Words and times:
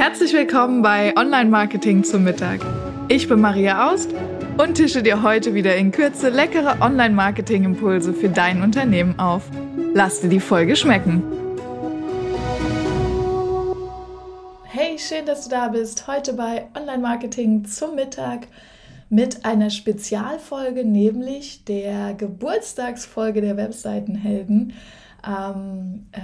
Herzlich 0.00 0.32
willkommen 0.32 0.80
bei 0.80 1.14
Online 1.14 1.50
Marketing 1.50 2.04
zum 2.04 2.24
Mittag. 2.24 2.60
Ich 3.08 3.28
bin 3.28 3.38
Maria 3.38 3.92
Aust 3.92 4.08
und 4.56 4.76
tische 4.76 5.02
dir 5.02 5.22
heute 5.22 5.52
wieder 5.52 5.76
in 5.76 5.92
Kürze 5.92 6.30
leckere 6.30 6.80
Online 6.80 7.14
Marketing 7.14 7.64
Impulse 7.64 8.14
für 8.14 8.30
dein 8.30 8.62
Unternehmen 8.62 9.18
auf. 9.18 9.42
Lass 9.92 10.22
dir 10.22 10.30
die 10.30 10.40
Folge 10.40 10.74
schmecken. 10.74 11.22
Hey, 14.64 14.98
schön, 14.98 15.26
dass 15.26 15.44
du 15.44 15.50
da 15.50 15.68
bist. 15.68 16.06
Heute 16.06 16.32
bei 16.32 16.68
Online 16.74 17.02
Marketing 17.02 17.66
zum 17.66 17.94
Mittag 17.94 18.46
mit 19.10 19.44
einer 19.44 19.68
Spezialfolge, 19.68 20.82
nämlich 20.82 21.66
der 21.66 22.14
Geburtstagsfolge 22.14 23.42
der 23.42 23.58
Webseitenhelden. 23.58 24.72
Ähm, 25.26 26.06
äh, 26.12 26.20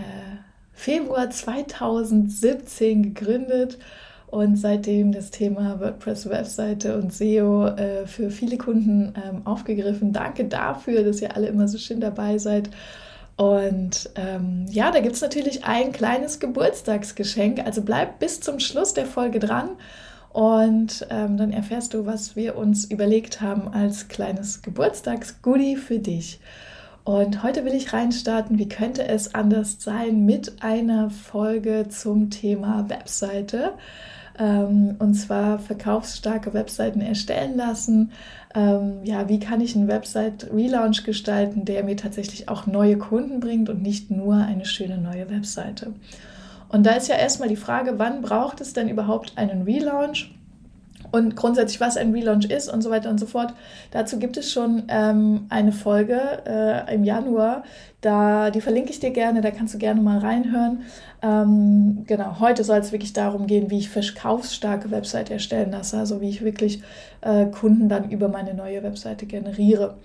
Februar 0.77 1.30
2017 1.30 3.14
gegründet 3.14 3.79
und 4.29 4.57
seitdem 4.57 5.11
das 5.11 5.30
Thema 5.30 5.80
WordPress-Webseite 5.80 6.96
und 6.96 7.12
SEO 7.12 7.66
äh, 7.68 8.07
für 8.07 8.30
viele 8.30 8.58
Kunden 8.58 9.14
ähm, 9.16 9.46
aufgegriffen. 9.46 10.12
Danke 10.12 10.44
dafür, 10.44 11.02
dass 11.02 11.22
ihr 11.22 11.35
alle 11.35 11.49
immer 11.49 11.66
so 11.66 11.79
schön 11.79 12.00
dabei 12.00 12.39
seid. 12.39 12.71
Und 13.36 14.11
ähm, 14.16 14.66
ja, 14.71 14.90
da 14.90 15.00
gibt 15.00 15.14
es 15.14 15.22
natürlich 15.22 15.64
ein 15.64 15.93
kleines 15.93 16.39
Geburtstagsgeschenk. 16.39 17.64
Also 17.64 17.82
bleib 17.82 18.18
bis 18.18 18.40
zum 18.40 18.61
Schluss 18.61 18.94
der 18.94 19.07
Folge 19.07 19.38
dran 19.38 19.71
und 20.36 21.07
ähm, 21.08 21.38
dann 21.38 21.50
erfährst 21.50 21.94
du, 21.94 22.04
was 22.04 22.36
wir 22.36 22.57
uns 22.57 22.85
überlegt 22.85 23.40
haben 23.40 23.68
als 23.68 24.08
kleines 24.08 24.61
Geburtstagsgoodie 24.61 25.77
für 25.77 25.99
dich. 25.99 26.40
Und 27.06 27.44
heute 27.44 27.64
will 27.64 27.72
ich 27.72 27.92
reinstarten, 27.92 28.58
wie 28.58 28.68
könnte 28.68 29.06
es 29.06 29.32
anders 29.32 29.76
sein, 29.78 30.26
mit 30.26 30.60
einer 30.60 31.08
Folge 31.08 31.86
zum 31.88 32.30
Thema 32.30 32.91
Webseite. 32.91 33.74
Ähm, 34.36 34.96
und 34.98 35.14
zwar 35.14 35.60
verkaufsstarke 35.60 36.52
Webseiten 36.52 37.00
erstellen 37.00 37.56
lassen. 37.56 38.10
Ähm, 38.56 39.04
ja, 39.04 39.28
wie 39.28 39.38
kann 39.38 39.60
ich 39.60 39.76
einen 39.76 39.86
Website-Relaunch 39.86 41.04
gestalten, 41.04 41.64
der 41.64 41.84
mir 41.84 41.96
tatsächlich 41.96 42.48
auch 42.48 42.66
neue 42.66 42.98
Kunden 42.98 43.38
bringt 43.38 43.68
und 43.68 43.82
nicht 43.82 44.10
nur 44.10 44.34
eine 44.34 44.64
schöne 44.64 44.98
neue 44.98 45.30
Webseite. 45.30 45.92
Und 46.70 46.86
da 46.86 46.94
ist 46.94 47.06
ja 47.06 47.14
erstmal 47.14 47.48
die 47.48 47.54
Frage, 47.54 48.00
wann 48.00 48.20
braucht 48.20 48.60
es 48.60 48.72
denn 48.72 48.88
überhaupt 48.88 49.34
einen 49.36 49.62
Relaunch? 49.62 50.35
Und 51.12 51.36
grundsätzlich, 51.36 51.80
was 51.80 51.96
ein 51.96 52.12
Relaunch 52.12 52.46
ist 52.46 52.68
und 52.68 52.82
so 52.82 52.90
weiter 52.90 53.10
und 53.10 53.18
so 53.18 53.26
fort. 53.26 53.54
Dazu 53.90 54.18
gibt 54.18 54.36
es 54.36 54.52
schon 54.52 54.84
ähm, 54.88 55.46
eine 55.48 55.72
Folge 55.72 56.20
äh, 56.46 56.94
im 56.94 57.04
Januar. 57.04 57.64
Da, 58.00 58.50
die 58.50 58.60
verlinke 58.60 58.90
ich 58.90 59.00
dir 59.00 59.10
gerne, 59.10 59.40
da 59.40 59.50
kannst 59.50 59.74
du 59.74 59.78
gerne 59.78 60.00
mal 60.00 60.18
reinhören. 60.18 60.82
Ähm, 61.22 62.04
genau, 62.06 62.40
heute 62.40 62.62
soll 62.64 62.78
es 62.78 62.92
wirklich 62.92 63.12
darum 63.12 63.46
gehen, 63.46 63.70
wie 63.70 63.78
ich 63.78 63.88
verkaufsstarke 63.88 64.90
Website 64.90 65.30
erstellen 65.30 65.72
lasse, 65.72 65.98
also 65.98 66.20
wie 66.20 66.28
ich 66.28 66.42
wirklich 66.42 66.82
äh, 67.22 67.46
Kunden 67.46 67.88
dann 67.88 68.10
über 68.10 68.28
meine 68.28 68.54
neue 68.54 68.82
Webseite 68.82 69.26
generiere. 69.26 69.96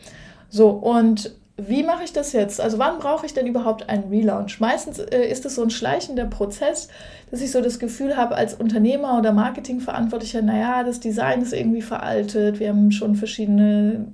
So, 0.49 0.69
und 0.69 1.31
wie 1.67 1.83
mache 1.83 2.03
ich 2.03 2.13
das 2.13 2.33
jetzt? 2.33 2.61
Also 2.61 2.79
wann 2.79 2.99
brauche 2.99 3.25
ich 3.25 3.33
denn 3.33 3.47
überhaupt 3.47 3.89
einen 3.89 4.09
Relaunch? 4.09 4.59
Meistens 4.59 4.99
äh, 4.99 5.25
ist 5.25 5.45
es 5.45 5.55
so 5.55 5.63
ein 5.63 5.69
schleichender 5.69 6.25
Prozess, 6.25 6.89
dass 7.29 7.41
ich 7.41 7.51
so 7.51 7.61
das 7.61 7.79
Gefühl 7.79 8.17
habe 8.17 8.35
als 8.35 8.53
Unternehmer 8.53 9.17
oder 9.17 9.31
Marketingverantwortlicher, 9.31 10.41
naja, 10.41 10.83
das 10.83 10.99
Design 10.99 11.41
ist 11.41 11.53
irgendwie 11.53 11.81
veraltet, 11.81 12.59
wir 12.59 12.69
haben 12.69 12.91
schon 12.91 13.15
verschiedene 13.15 14.07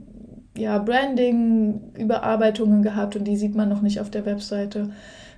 ja, 0.57 0.79
Branding-Überarbeitungen 0.79 2.81
gehabt 2.81 3.15
und 3.15 3.25
die 3.25 3.37
sieht 3.37 3.55
man 3.55 3.69
noch 3.69 3.81
nicht 3.81 3.99
auf 3.99 4.09
der 4.09 4.25
Webseite. 4.25 4.89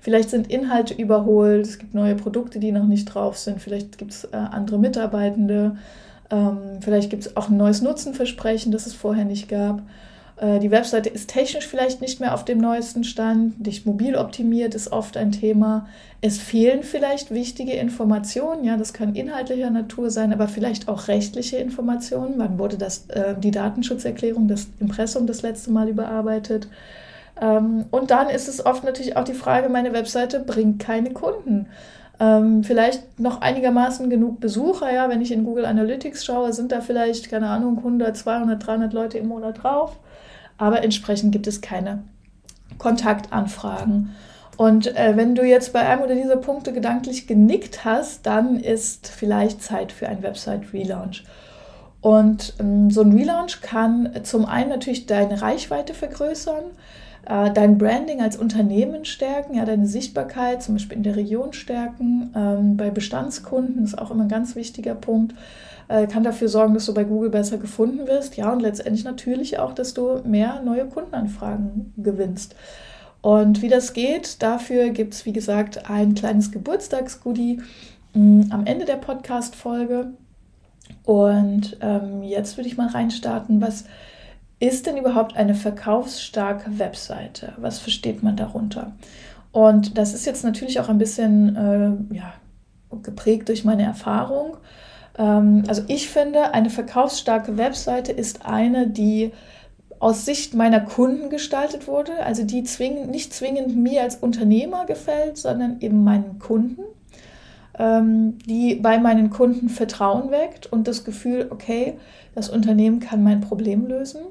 Vielleicht 0.01 0.29
sind 0.29 0.49
Inhalte 0.49 0.93
überholt, 0.93 1.65
es 1.65 1.77
gibt 1.77 1.93
neue 1.93 2.15
Produkte, 2.15 2.59
die 2.59 2.71
noch 2.71 2.87
nicht 2.87 3.05
drauf 3.05 3.37
sind, 3.37 3.61
vielleicht 3.61 3.97
gibt 3.97 4.11
es 4.11 4.23
äh, 4.25 4.37
andere 4.37 4.79
Mitarbeitende, 4.79 5.75
ähm, 6.29 6.79
vielleicht 6.79 7.09
gibt 7.09 7.25
es 7.25 7.35
auch 7.35 7.49
ein 7.49 7.57
neues 7.57 7.81
Nutzenversprechen, 7.81 8.71
das 8.71 8.87
es 8.87 8.93
vorher 8.93 9.25
nicht 9.25 9.49
gab. 9.49 9.81
Äh, 10.39 10.59
die 10.59 10.71
Webseite 10.71 11.09
ist 11.09 11.29
technisch 11.29 11.67
vielleicht 11.67 12.01
nicht 12.01 12.19
mehr 12.19 12.33
auf 12.33 12.45
dem 12.45 12.59
neuesten 12.59 13.03
Stand, 13.03 13.65
nicht 13.65 13.85
mobil 13.85 14.15
optimiert 14.15 14.73
ist 14.75 14.91
oft 14.91 15.17
ein 15.17 15.31
Thema. 15.31 15.87
Es 16.21 16.37
fehlen 16.39 16.83
vielleicht 16.83 17.31
wichtige 17.31 17.73
Informationen, 17.73 18.63
ja, 18.63 18.77
das 18.77 18.93
kann 18.93 19.15
inhaltlicher 19.15 19.69
Natur 19.69 20.09
sein, 20.09 20.33
aber 20.33 20.47
vielleicht 20.47 20.87
auch 20.87 21.07
rechtliche 21.07 21.57
Informationen. 21.57 22.35
Wann 22.37 22.57
wurde 22.59 22.77
das, 22.77 23.09
äh, 23.09 23.35
die 23.37 23.51
Datenschutzerklärung, 23.51 24.47
das 24.47 24.67
Impressum 24.79 25.27
das 25.27 25.41
letzte 25.41 25.71
Mal 25.71 25.89
überarbeitet? 25.89 26.67
Ähm, 27.41 27.85
und 27.91 28.11
dann 28.11 28.29
ist 28.29 28.47
es 28.47 28.65
oft 28.65 28.83
natürlich 28.83 29.17
auch 29.17 29.23
die 29.23 29.33
Frage, 29.33 29.69
meine 29.69 29.93
Webseite 29.93 30.39
bringt 30.39 30.79
keine 30.79 31.11
Kunden. 31.11 31.67
Ähm, 32.21 32.65
vielleicht 32.65 33.17
noch 33.17 33.39
einigermaßen 33.39 34.09
genug 34.09 34.41
Besucher, 34.41 34.93
ja, 34.93 35.07
wenn 35.09 35.21
ich 35.21 35.31
in 35.31 35.45
Google 35.45 35.65
Analytics 35.65 36.25
schaue, 36.25 36.51
sind 36.51 36.73
da 36.73 36.81
vielleicht, 36.81 37.29
keine 37.29 37.47
Ahnung, 37.47 37.77
100, 37.77 38.17
200, 38.17 38.67
300 38.67 38.93
Leute 38.93 39.17
im 39.17 39.27
Monat 39.27 39.63
drauf 39.63 39.97
aber 40.59 40.83
entsprechend 40.83 41.31
gibt 41.31 41.47
es 41.47 41.61
keine 41.61 42.03
Kontaktanfragen. 42.77 44.11
Und 44.57 44.95
äh, 44.95 45.13
wenn 45.15 45.35
du 45.35 45.43
jetzt 45.43 45.71
bei 45.71 45.79
einem 45.79 46.01
oder 46.01 46.15
dieser 46.15 46.35
Punkte 46.35 46.73
gedanklich 46.73 47.27
genickt 47.27 47.85
hast, 47.85 48.25
dann 48.25 48.59
ist 48.59 49.07
vielleicht 49.07 49.63
Zeit 49.63 49.91
für 49.93 50.07
ein 50.09 50.21
Website-Relaunch. 50.21 51.23
Und 52.01 52.53
ähm, 52.59 52.91
so 52.91 53.01
ein 53.01 53.13
Relaunch 53.13 53.61
kann 53.61 54.11
zum 54.23 54.45
einen 54.45 54.69
natürlich 54.69 55.05
deine 55.05 55.41
Reichweite 55.41 55.93
vergrößern, 55.93 56.63
äh, 57.25 57.51
dein 57.51 57.77
Branding 57.77 58.21
als 58.21 58.35
Unternehmen 58.35 59.05
stärken, 59.05 59.55
ja, 59.55 59.63
deine 59.63 59.87
Sichtbarkeit 59.87 60.61
zum 60.61 60.75
Beispiel 60.75 60.97
in 60.97 61.03
der 61.03 61.15
Region 61.15 61.53
stärken. 61.53 62.33
Ähm, 62.35 62.75
bei 62.75 62.89
Bestandskunden 62.89 63.85
ist 63.85 63.97
auch 63.97 64.11
immer 64.11 64.23
ein 64.23 64.29
ganz 64.29 64.57
wichtiger 64.57 64.95
Punkt 64.95 65.35
äh, 65.89 66.07
kann 66.07 66.23
dafür 66.23 66.47
sorgen, 66.47 66.73
dass 66.73 66.85
du 66.85 66.93
bei 66.93 67.03
Google 67.03 67.29
besser 67.29 67.57
gefunden 67.57 68.07
wirst. 68.07 68.37
Ja, 68.37 68.53
und 68.53 68.61
letztendlich 68.61 69.03
natürlich 69.03 69.59
auch, 69.59 69.73
dass 69.73 69.93
du 69.93 70.21
mehr 70.23 70.61
neue 70.61 70.85
Kundenanfragen 70.85 71.93
gewinnst. 71.97 72.55
Und 73.21 73.61
wie 73.61 73.67
das 73.67 73.93
geht, 73.93 74.41
dafür 74.41 74.89
gibt 74.89 75.13
es, 75.13 75.25
wie 75.25 75.33
gesagt, 75.33 75.89
ein 75.89 76.13
kleines 76.13 76.51
Geburtstagsgoodie 76.51 77.59
mm, 78.13 78.43
am 78.51 78.65
Ende 78.65 78.85
der 78.85 78.95
Podcast-Folge. 78.95 80.13
Und 81.03 81.77
ähm, 81.81 82.23
jetzt 82.23 82.57
würde 82.57 82.69
ich 82.69 82.77
mal 82.77 82.87
reinstarten, 82.87 83.59
was 83.59 83.85
ist 84.59 84.85
denn 84.85 84.97
überhaupt 84.97 85.35
eine 85.35 85.55
verkaufsstarke 85.55 86.79
Webseite? 86.79 87.53
Was 87.57 87.79
versteht 87.79 88.23
man 88.23 88.35
darunter? 88.35 88.93
Und 89.51 89.97
das 89.97 90.13
ist 90.13 90.25
jetzt 90.25 90.43
natürlich 90.43 90.79
auch 90.79 90.89
ein 90.89 90.97
bisschen 90.97 91.55
äh, 91.55 92.15
ja, 92.15 92.33
geprägt 93.01 93.49
durch 93.49 93.65
meine 93.65 93.83
Erfahrung. 93.83 94.57
Ähm, 95.17 95.63
also 95.67 95.83
ich 95.87 96.09
finde, 96.09 96.53
eine 96.53 96.69
verkaufsstarke 96.69 97.57
Webseite 97.57 98.11
ist 98.11 98.45
eine, 98.45 98.87
die 98.87 99.31
aus 99.99 100.25
Sicht 100.25 100.53
meiner 100.53 100.79
Kunden 100.79 101.29
gestaltet 101.29 101.87
wurde, 101.87 102.23
also 102.23 102.43
die 102.43 102.63
zwingend, 102.63 103.11
nicht 103.11 103.33
zwingend 103.33 103.75
mir 103.75 104.01
als 104.01 104.15
Unternehmer 104.15 104.85
gefällt, 104.85 105.37
sondern 105.37 105.81
eben 105.81 106.03
meinen 106.05 106.39
Kunden, 106.39 106.83
ähm, 107.77 108.37
die 108.45 108.75
bei 108.75 108.97
meinen 108.97 109.29
Kunden 109.29 109.67
Vertrauen 109.67 110.31
weckt 110.31 110.67
und 110.67 110.87
das 110.87 111.03
Gefühl, 111.03 111.47
okay, 111.49 111.97
das 112.33 112.49
Unternehmen 112.49 113.01
kann 113.01 113.23
mein 113.23 113.41
Problem 113.41 113.87
lösen. 113.87 114.21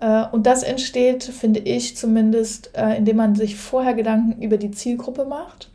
Äh, 0.00 0.24
und 0.32 0.46
das 0.46 0.62
entsteht, 0.62 1.24
finde 1.24 1.60
ich 1.60 1.96
zumindest, 1.96 2.70
äh, 2.74 2.96
indem 2.96 3.16
man 3.16 3.34
sich 3.34 3.56
vorher 3.56 3.92
Gedanken 3.92 4.40
über 4.40 4.56
die 4.56 4.70
Zielgruppe 4.70 5.26
macht. 5.26 5.70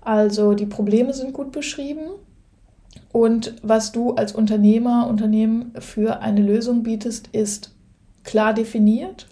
Also 0.00 0.54
die 0.54 0.66
Probleme 0.66 1.12
sind 1.12 1.34
gut 1.34 1.52
beschrieben 1.52 2.08
und 3.14 3.54
was 3.62 3.92
du 3.92 4.14
als 4.14 4.32
Unternehmer, 4.32 5.06
Unternehmen 5.08 5.72
für 5.78 6.18
eine 6.20 6.42
Lösung 6.42 6.82
bietest, 6.82 7.28
ist 7.30 7.70
klar 8.24 8.54
definiert 8.54 9.28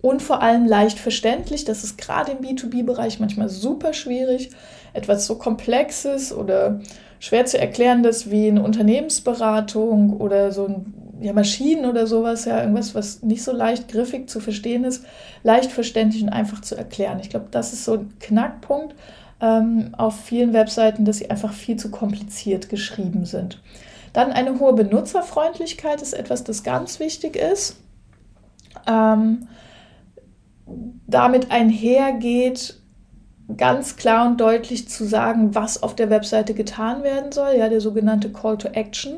und 0.00 0.20
vor 0.20 0.42
allem 0.42 0.66
leicht 0.66 0.98
verständlich. 0.98 1.64
Das 1.64 1.84
ist 1.84 1.96
gerade 1.96 2.32
im 2.32 2.38
B2B-Bereich 2.38 3.20
manchmal 3.20 3.48
super 3.48 3.92
schwierig. 3.92 4.50
Etwas 4.94 5.26
so 5.26 5.36
Komplexes 5.36 6.32
oder 6.32 6.80
schwer 7.20 7.46
zu 7.46 7.56
erklärendes 7.56 8.32
wie 8.32 8.48
eine 8.48 8.64
Unternehmensberatung 8.64 10.16
oder 10.16 10.50
so 10.50 10.66
ein 10.66 10.94
ja, 11.20 11.32
Maschinen 11.32 11.86
oder 11.86 12.08
sowas, 12.08 12.46
ja, 12.46 12.62
irgendwas, 12.62 12.96
was 12.96 13.22
nicht 13.22 13.44
so 13.44 13.52
leicht 13.52 13.86
griffig 13.86 14.28
zu 14.28 14.40
verstehen 14.40 14.82
ist, 14.82 15.04
leicht 15.44 15.70
verständlich 15.70 16.24
und 16.24 16.30
einfach 16.30 16.62
zu 16.62 16.74
erklären. 16.74 17.20
Ich 17.20 17.30
glaube, 17.30 17.46
das 17.52 17.72
ist 17.72 17.84
so 17.84 17.92
ein 17.92 18.12
Knackpunkt 18.18 18.96
ähm, 19.44 19.94
auf 19.98 20.24
vielen 20.24 20.54
Webseiten, 20.54 21.04
dass 21.04 21.18
sie 21.18 21.30
einfach 21.30 21.52
viel 21.52 21.76
zu 21.76 21.90
kompliziert 21.90 22.70
geschrieben 22.70 23.26
sind. 23.26 23.60
Dann 24.14 24.32
eine 24.32 24.58
hohe 24.58 24.72
Benutzerfreundlichkeit 24.72 26.00
ist 26.00 26.14
etwas, 26.14 26.44
das 26.44 26.62
ganz 26.62 26.98
wichtig 26.98 27.36
ist. 27.36 27.76
Ähm, 28.86 29.48
damit 31.06 31.50
einhergeht, 31.50 32.80
ganz 33.56 33.96
klar 33.96 34.26
und 34.26 34.40
deutlich 34.40 34.88
zu 34.88 35.04
sagen, 35.04 35.54
was 35.54 35.82
auf 35.82 35.94
der 35.94 36.08
Webseite 36.08 36.54
getan 36.54 37.02
werden 37.02 37.30
soll, 37.30 37.56
ja, 37.58 37.68
der 37.68 37.82
sogenannte 37.82 38.32
Call 38.32 38.56
to 38.56 38.68
Action. 38.68 39.16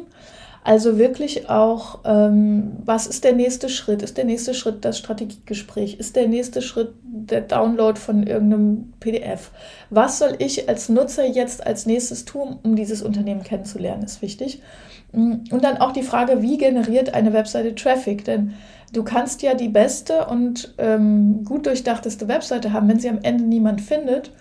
Also 0.66 0.98
wirklich 0.98 1.48
auch, 1.48 2.00
ähm, 2.04 2.72
was 2.84 3.06
ist 3.06 3.22
der 3.22 3.34
nächste 3.34 3.68
Schritt? 3.68 4.02
Ist 4.02 4.16
der 4.16 4.24
nächste 4.24 4.52
Schritt 4.52 4.84
das 4.84 4.98
Strategiegespräch? 4.98 6.00
Ist 6.00 6.16
der 6.16 6.26
nächste 6.26 6.60
Schritt 6.60 6.92
der 7.04 7.42
Download 7.42 7.96
von 7.96 8.26
irgendeinem 8.26 8.92
PDF? 8.98 9.52
Was 9.90 10.18
soll 10.18 10.34
ich 10.40 10.68
als 10.68 10.88
Nutzer 10.88 11.24
jetzt 11.24 11.64
als 11.64 11.86
nächstes 11.86 12.24
tun, 12.24 12.58
um 12.64 12.74
dieses 12.74 13.02
Unternehmen 13.02 13.44
kennenzulernen, 13.44 14.02
ist 14.02 14.22
wichtig. 14.22 14.60
Mm, 15.12 15.34
und 15.52 15.62
dann 15.62 15.76
auch 15.76 15.92
die 15.92 16.02
Frage, 16.02 16.42
wie 16.42 16.58
generiert 16.58 17.14
eine 17.14 17.32
Webseite 17.32 17.76
Traffic? 17.76 18.24
Denn 18.24 18.54
du 18.92 19.04
kannst 19.04 19.42
ja 19.42 19.54
die 19.54 19.68
beste 19.68 20.26
und 20.26 20.74
ähm, 20.78 21.44
gut 21.44 21.66
durchdachteste 21.66 22.26
Webseite 22.26 22.72
haben, 22.72 22.88
wenn 22.88 22.98
sie 22.98 23.08
am 23.08 23.20
Ende 23.22 23.44
niemand 23.44 23.82
findet 23.82 24.32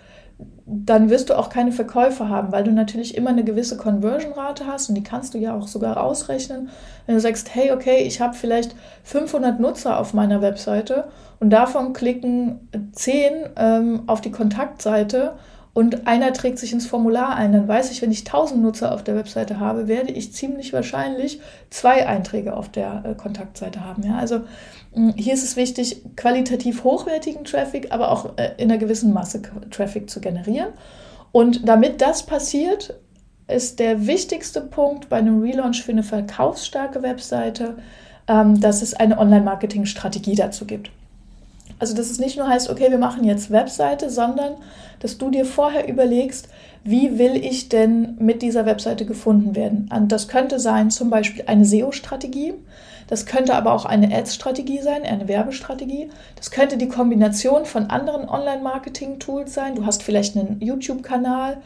dann 0.66 1.10
wirst 1.10 1.30
du 1.30 1.38
auch 1.38 1.48
keine 1.48 1.72
Verkäufe 1.72 2.28
haben, 2.28 2.52
weil 2.52 2.64
du 2.64 2.72
natürlich 2.72 3.16
immer 3.16 3.30
eine 3.30 3.44
gewisse 3.44 3.76
Conversion-Rate 3.76 4.66
hast 4.66 4.88
und 4.88 4.96
die 4.96 5.02
kannst 5.02 5.32
du 5.32 5.38
ja 5.38 5.54
auch 5.54 5.68
sogar 5.68 6.02
ausrechnen. 6.02 6.68
Wenn 7.06 7.14
du 7.14 7.20
sagst, 7.20 7.54
hey, 7.54 7.70
okay, 7.70 8.02
ich 8.02 8.20
habe 8.20 8.34
vielleicht 8.34 8.74
500 9.04 9.60
Nutzer 9.60 9.98
auf 9.98 10.12
meiner 10.12 10.42
Webseite 10.42 11.04
und 11.38 11.50
davon 11.50 11.92
klicken 11.92 12.68
10 12.92 13.32
ähm, 13.56 14.02
auf 14.08 14.20
die 14.20 14.32
Kontaktseite 14.32 15.34
und 15.76 16.06
einer 16.06 16.32
trägt 16.32 16.58
sich 16.58 16.72
ins 16.72 16.86
Formular 16.86 17.36
ein, 17.36 17.52
dann 17.52 17.68
weiß 17.68 17.90
ich, 17.90 18.00
wenn 18.00 18.10
ich 18.10 18.20
1000 18.20 18.62
Nutzer 18.62 18.94
auf 18.94 19.04
der 19.04 19.14
Webseite 19.14 19.60
habe, 19.60 19.88
werde 19.88 20.10
ich 20.10 20.32
ziemlich 20.32 20.72
wahrscheinlich 20.72 21.38
zwei 21.68 22.06
Einträge 22.06 22.56
auf 22.56 22.70
der 22.70 23.04
äh, 23.04 23.14
Kontaktseite 23.14 23.84
haben. 23.84 24.02
Ja? 24.02 24.16
Also 24.16 24.40
mh, 24.94 25.12
hier 25.18 25.34
ist 25.34 25.44
es 25.44 25.54
wichtig, 25.54 26.00
qualitativ 26.16 26.82
hochwertigen 26.82 27.44
Traffic, 27.44 27.92
aber 27.92 28.10
auch 28.10 28.38
äh, 28.38 28.52
in 28.56 28.70
einer 28.70 28.78
gewissen 28.78 29.12
Masse 29.12 29.42
Traffic 29.70 30.08
zu 30.08 30.22
generieren. 30.22 30.70
Und 31.30 31.68
damit 31.68 32.00
das 32.00 32.24
passiert, 32.24 32.98
ist 33.46 33.78
der 33.78 34.06
wichtigste 34.06 34.62
Punkt 34.62 35.10
bei 35.10 35.18
einem 35.18 35.42
Relaunch 35.42 35.82
für 35.82 35.92
eine 35.92 36.04
verkaufsstarke 36.04 37.02
Webseite, 37.02 37.76
ähm, 38.28 38.62
dass 38.62 38.80
es 38.80 38.94
eine 38.94 39.18
Online-Marketing-Strategie 39.18 40.36
dazu 40.36 40.64
gibt. 40.64 40.90
Also, 41.78 41.94
dass 41.94 42.10
es 42.10 42.18
nicht 42.18 42.36
nur 42.36 42.48
heißt, 42.48 42.70
okay, 42.70 42.90
wir 42.90 42.98
machen 42.98 43.24
jetzt 43.24 43.50
Webseite, 43.50 44.10
sondern 44.10 44.54
dass 45.00 45.18
du 45.18 45.30
dir 45.30 45.44
vorher 45.44 45.88
überlegst, 45.88 46.48
wie 46.84 47.18
will 47.18 47.36
ich 47.36 47.68
denn 47.68 48.16
mit 48.18 48.42
dieser 48.42 48.64
Webseite 48.64 49.04
gefunden 49.04 49.56
werden? 49.56 49.90
Und 49.94 50.12
das 50.12 50.28
könnte 50.28 50.60
sein 50.60 50.90
zum 50.90 51.10
Beispiel 51.10 51.44
eine 51.46 51.64
SEO-Strategie. 51.64 52.54
Das 53.08 53.26
könnte 53.26 53.54
aber 53.54 53.72
auch 53.72 53.84
eine 53.84 54.14
Ads-Strategie 54.16 54.80
sein, 54.80 55.04
eine 55.04 55.28
Werbestrategie. 55.28 56.10
Das 56.34 56.50
könnte 56.50 56.76
die 56.76 56.88
Kombination 56.88 57.64
von 57.64 57.90
anderen 57.90 58.28
Online-Marketing-Tools 58.28 59.52
sein. 59.52 59.74
Du 59.74 59.86
hast 59.86 60.02
vielleicht 60.02 60.36
einen 60.36 60.60
YouTube-Kanal 60.60 61.58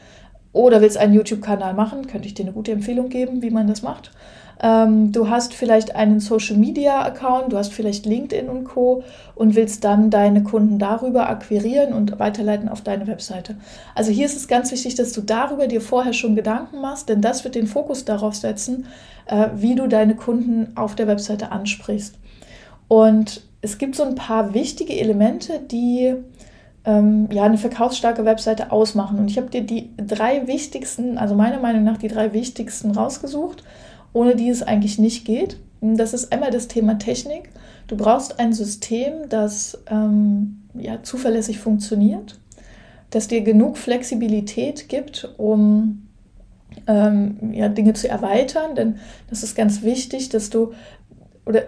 oder 0.53 0.81
willst 0.81 0.99
einen 0.99 1.15
YouTube-Kanal 1.15 1.75
machen. 1.75 2.07
Könnte 2.07 2.27
ich 2.27 2.35
dir 2.35 2.45
eine 2.45 2.53
gute 2.53 2.73
Empfehlung 2.73 3.09
geben, 3.09 3.43
wie 3.43 3.51
man 3.51 3.67
das 3.67 3.83
macht. 3.83 4.11
Ähm, 4.63 5.11
du 5.13 5.31
hast 5.31 5.55
vielleicht 5.55 5.97
einen 5.97 6.21
Social 6.21 6.57
Media 6.57 7.03
Account, 7.03 7.53
du 7.53 7.57
hast 7.57 7.73
vielleicht 7.73 8.05
LinkedIn 8.05 8.49
und 8.49 8.65
Co. 8.65 9.03
und 9.35 9.55
willst 9.55 9.85
dann 9.85 10.11
deine 10.11 10.43
Kunden 10.43 10.79
darüber 10.79 11.31
akquirieren 11.31 11.95
und 11.95 12.19
weiterleiten 12.19 12.69
auf 12.69 12.83
deine 12.83 13.07
Webseite. 13.07 13.57
Also 13.95 14.11
hier 14.11 14.27
ist 14.27 14.37
es 14.37 14.49
ganz 14.49 14.71
wichtig, 14.71 14.97
dass 14.97 15.13
du 15.13 15.23
darüber 15.23 15.67
dir 15.67 15.81
vorher 15.81 16.13
schon 16.13 16.37
Gedanken 16.37 16.81
machst, 16.81 17.09
denn 17.09 17.23
das 17.23 17.45
wird 17.45 17.55
den 17.55 17.67
Fokus 17.67 18.05
darauf 18.05 18.35
setzen, 18.35 18.87
äh, 19.27 19.49
wie 19.55 19.75
du 19.75 19.87
deine 19.87 20.15
Kunden 20.15 20.77
auf 20.77 20.95
der 20.95 21.07
Webseite 21.07 21.53
ansprichst. 21.53 22.17
Und 22.87 23.43
es 23.63 23.79
gibt 23.79 23.95
so 23.95 24.03
ein 24.03 24.15
paar 24.15 24.53
wichtige 24.53 24.99
Elemente, 24.99 25.61
die 25.71 26.17
ähm, 26.85 27.29
ja, 27.31 27.45
eine 27.45 27.59
verkaufsstarke 27.59 28.25
Webseite 28.25 28.73
ausmachen. 28.73 29.19
Und 29.19 29.31
ich 29.31 29.37
habe 29.37 29.51
dir 29.51 29.63
die 29.63 29.91
drei 29.97 30.47
wichtigsten, 30.47 31.19
also 31.19 31.35
meiner 31.35 31.61
Meinung 31.61 31.85
nach 31.85 31.99
die 31.99 32.09
drei 32.09 32.33
wichtigsten 32.33 32.91
rausgesucht 32.93 33.65
ohne 34.13 34.37
die 34.37 34.49
es 34.49 34.63
eigentlich 34.63 34.99
nicht 34.99 35.25
geht. 35.25 35.59
Das 35.81 36.13
ist 36.13 36.33
einmal 36.33 36.51
das 36.51 36.69
Thema 36.69 36.99
Technik. 36.99 37.51
Du 37.87 37.97
brauchst 37.97 38.39
ein 38.39 38.53
System, 38.53 39.29
das 39.29 39.83
ähm, 39.89 40.63
ja, 40.75 41.03
zuverlässig 41.03 41.59
funktioniert, 41.59 42.39
das 43.11 43.29
dir 43.29 43.41
genug 43.43 43.79
Flexibilität 43.79 44.89
gibt, 44.89 45.33
um 45.39 46.09
ähm, 46.87 47.53
ja, 47.53 47.69
Dinge 47.69 47.95
zu 47.95 48.09
erweitern. 48.09 48.75
Denn 48.75 48.97
das 49.29 49.43
ist 49.43 49.57
ganz 49.57 49.83
wichtig, 49.83 50.29
dass 50.29 50.51
du 50.51 50.73
oder 51.47 51.63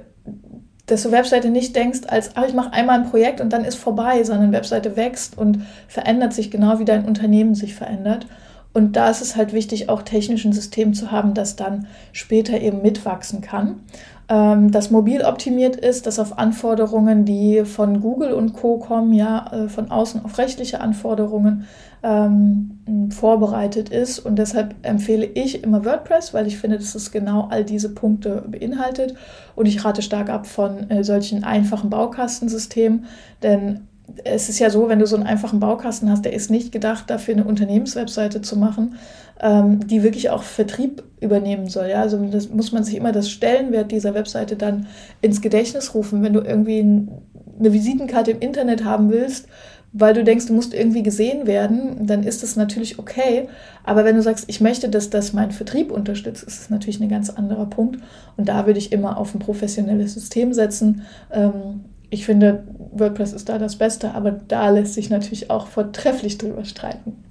dass 0.92 1.04
du 1.04 1.10
Webseite 1.10 1.48
nicht 1.48 1.74
denkst, 1.74 2.00
als 2.06 2.32
ach, 2.34 2.46
ich 2.46 2.52
mache 2.52 2.72
einmal 2.74 3.00
ein 3.00 3.10
Projekt 3.10 3.40
und 3.40 3.50
dann 3.50 3.64
ist 3.64 3.76
vorbei, 3.76 4.22
sondern 4.24 4.52
Webseite 4.52 4.94
wächst 4.94 5.38
und 5.38 5.62
verändert 5.88 6.34
sich 6.34 6.50
genau 6.50 6.78
wie 6.78 6.84
dein 6.84 7.06
Unternehmen 7.06 7.54
sich 7.54 7.74
verändert. 7.74 8.26
Und 8.74 8.94
da 8.94 9.08
ist 9.08 9.22
es 9.22 9.36
halt 9.36 9.54
wichtig, 9.54 9.88
auch 9.88 10.02
technisch 10.02 10.44
ein 10.44 10.52
System 10.52 10.92
zu 10.92 11.10
haben, 11.10 11.32
das 11.32 11.56
dann 11.56 11.86
später 12.12 12.60
eben 12.60 12.82
mitwachsen 12.82 13.40
kann. 13.40 13.80
Ähm, 14.28 14.70
das 14.70 14.90
mobil 14.90 15.22
optimiert 15.22 15.76
ist, 15.76 16.06
das 16.06 16.18
auf 16.18 16.38
Anforderungen, 16.38 17.24
die 17.24 17.64
von 17.64 18.00
Google 18.00 18.32
und 18.32 18.52
Co. 18.52 18.78
kommen, 18.78 19.12
ja, 19.12 19.50
äh, 19.52 19.68
von 19.68 19.90
außen 19.90 20.24
auf 20.24 20.38
rechtliche 20.38 20.80
Anforderungen 20.80 21.66
ähm, 22.02 23.10
vorbereitet 23.10 23.88
ist. 23.88 24.18
Und 24.18 24.36
deshalb 24.36 24.74
empfehle 24.82 25.26
ich 25.26 25.62
immer 25.62 25.84
WordPress, 25.84 26.34
weil 26.34 26.46
ich 26.46 26.58
finde, 26.58 26.78
dass 26.78 26.94
es 26.94 27.10
genau 27.10 27.48
all 27.50 27.64
diese 27.64 27.94
Punkte 27.94 28.44
beinhaltet. 28.46 29.14
Und 29.54 29.66
ich 29.66 29.84
rate 29.84 30.02
stark 30.02 30.30
ab 30.30 30.46
von 30.46 30.90
äh, 30.90 31.04
solchen 31.04 31.44
einfachen 31.44 31.90
Baukastensystemen, 31.90 33.06
denn 33.42 33.88
es 34.24 34.48
ist 34.48 34.58
ja 34.58 34.70
so, 34.70 34.88
wenn 34.88 34.98
du 34.98 35.06
so 35.06 35.16
einen 35.16 35.26
einfachen 35.26 35.60
Baukasten 35.60 36.10
hast, 36.10 36.24
der 36.24 36.32
ist 36.32 36.50
nicht 36.50 36.72
gedacht, 36.72 37.08
dafür 37.08 37.34
eine 37.34 37.44
Unternehmenswebseite 37.44 38.42
zu 38.42 38.58
machen, 38.58 38.96
ähm, 39.40 39.86
die 39.86 40.02
wirklich 40.02 40.30
auch 40.30 40.42
Vertrieb 40.42 41.02
übernehmen 41.20 41.68
soll. 41.68 41.88
Ja? 41.88 42.00
Also 42.02 42.18
das 42.26 42.48
muss 42.50 42.72
man 42.72 42.84
sich 42.84 42.96
immer 42.96 43.12
das 43.12 43.30
Stellenwert 43.30 43.90
dieser 43.90 44.14
Webseite 44.14 44.56
dann 44.56 44.86
ins 45.20 45.40
Gedächtnis 45.40 45.94
rufen. 45.94 46.22
Wenn 46.22 46.32
du 46.32 46.40
irgendwie 46.40 46.80
eine 46.80 47.72
Visitenkarte 47.72 48.32
im 48.32 48.40
Internet 48.40 48.84
haben 48.84 49.10
willst, 49.10 49.46
weil 49.94 50.14
du 50.14 50.24
denkst, 50.24 50.46
du 50.46 50.54
musst 50.54 50.72
irgendwie 50.72 51.02
gesehen 51.02 51.46
werden, 51.46 52.06
dann 52.06 52.22
ist 52.22 52.42
das 52.42 52.56
natürlich 52.56 52.98
okay. 52.98 53.48
Aber 53.84 54.04
wenn 54.04 54.16
du 54.16 54.22
sagst, 54.22 54.46
ich 54.48 54.60
möchte, 54.60 54.88
dass 54.88 55.10
das 55.10 55.34
mein 55.34 55.50
Vertrieb 55.50 55.92
unterstützt, 55.92 56.44
ist 56.44 56.60
es 56.60 56.70
natürlich 56.70 57.00
ein 57.00 57.10
ganz 57.10 57.28
anderer 57.28 57.66
Punkt. 57.66 57.98
Und 58.38 58.48
da 58.48 58.66
würde 58.66 58.78
ich 58.78 58.90
immer 58.90 59.18
auf 59.18 59.34
ein 59.34 59.38
professionelles 59.38 60.14
System 60.14 60.54
setzen. 60.54 61.02
Ähm, 61.30 61.84
ich 62.08 62.24
finde, 62.24 62.64
WordPress 62.92 63.32
ist 63.32 63.48
da 63.48 63.58
das 63.58 63.76
Beste, 63.76 64.14
aber 64.14 64.32
da 64.32 64.70
lässt 64.70 64.94
sich 64.94 65.10
natürlich 65.10 65.50
auch 65.50 65.66
vortrefflich 65.66 66.38
drüber 66.38 66.64
streiten. 66.64 67.24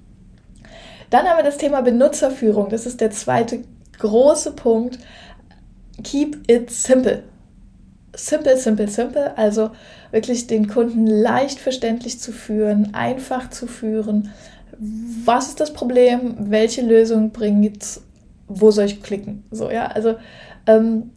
Dann 1.10 1.26
haben 1.26 1.38
wir 1.38 1.44
das 1.44 1.58
Thema 1.58 1.82
Benutzerführung. 1.82 2.70
Das 2.70 2.86
ist 2.86 3.00
der 3.00 3.10
zweite 3.10 3.60
große 3.98 4.52
Punkt. 4.52 4.98
Keep 6.02 6.50
it 6.50 6.70
simple. 6.70 7.22
Simple, 8.14 8.56
simple, 8.56 8.88
simple. 8.88 9.36
Also 9.36 9.70
wirklich 10.10 10.46
den 10.46 10.68
Kunden 10.68 11.06
leicht 11.06 11.58
verständlich 11.58 12.18
zu 12.18 12.32
führen, 12.32 12.94
einfach 12.94 13.50
zu 13.50 13.66
führen. 13.66 14.30
Was 15.24 15.48
ist 15.48 15.60
das 15.60 15.72
Problem? 15.72 16.34
Welche 16.38 16.82
Lösung 16.82 17.30
bringt? 17.30 18.00
Wo 18.48 18.70
soll 18.70 18.86
ich 18.86 19.02
klicken? 19.02 19.44
So, 19.50 19.70
ja, 19.70 19.86
also 19.86 20.14
ähm, 20.66 21.10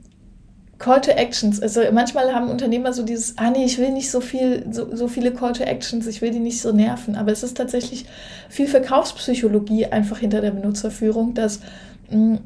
Call 0.86 1.02
to 1.02 1.10
Actions. 1.10 1.60
Also 1.64 1.82
manchmal 1.92 2.32
haben 2.32 2.48
Unternehmer 2.48 2.94
so 2.94 3.02
dieses, 3.02 3.40
ah 3.40 3.50
nee, 3.50 3.66
ich 3.66 3.80
will 3.80 3.90
nicht 3.90 4.12
so 4.12 4.22
viel, 4.22 4.68
so, 4.70 4.96
so 4.96 5.08
viele 5.08 5.34
Call 5.34 5.54
to 5.54 5.64
Actions, 5.64 6.06
ich 6.06 6.22
will 6.22 6.30
die 6.30 6.38
nicht 6.38 6.62
so 6.62 6.72
nerven. 6.72 7.16
Aber 7.16 7.32
es 7.32 7.42
ist 7.42 7.58
tatsächlich 7.58 8.06
viel 8.50 8.68
Verkaufspsychologie 8.68 9.88
einfach 9.88 10.20
hinter 10.20 10.42
der 10.42 10.52
Benutzerführung, 10.52 11.34
dass 11.34 11.62
mh, 12.12 12.38
hm, 12.38 12.40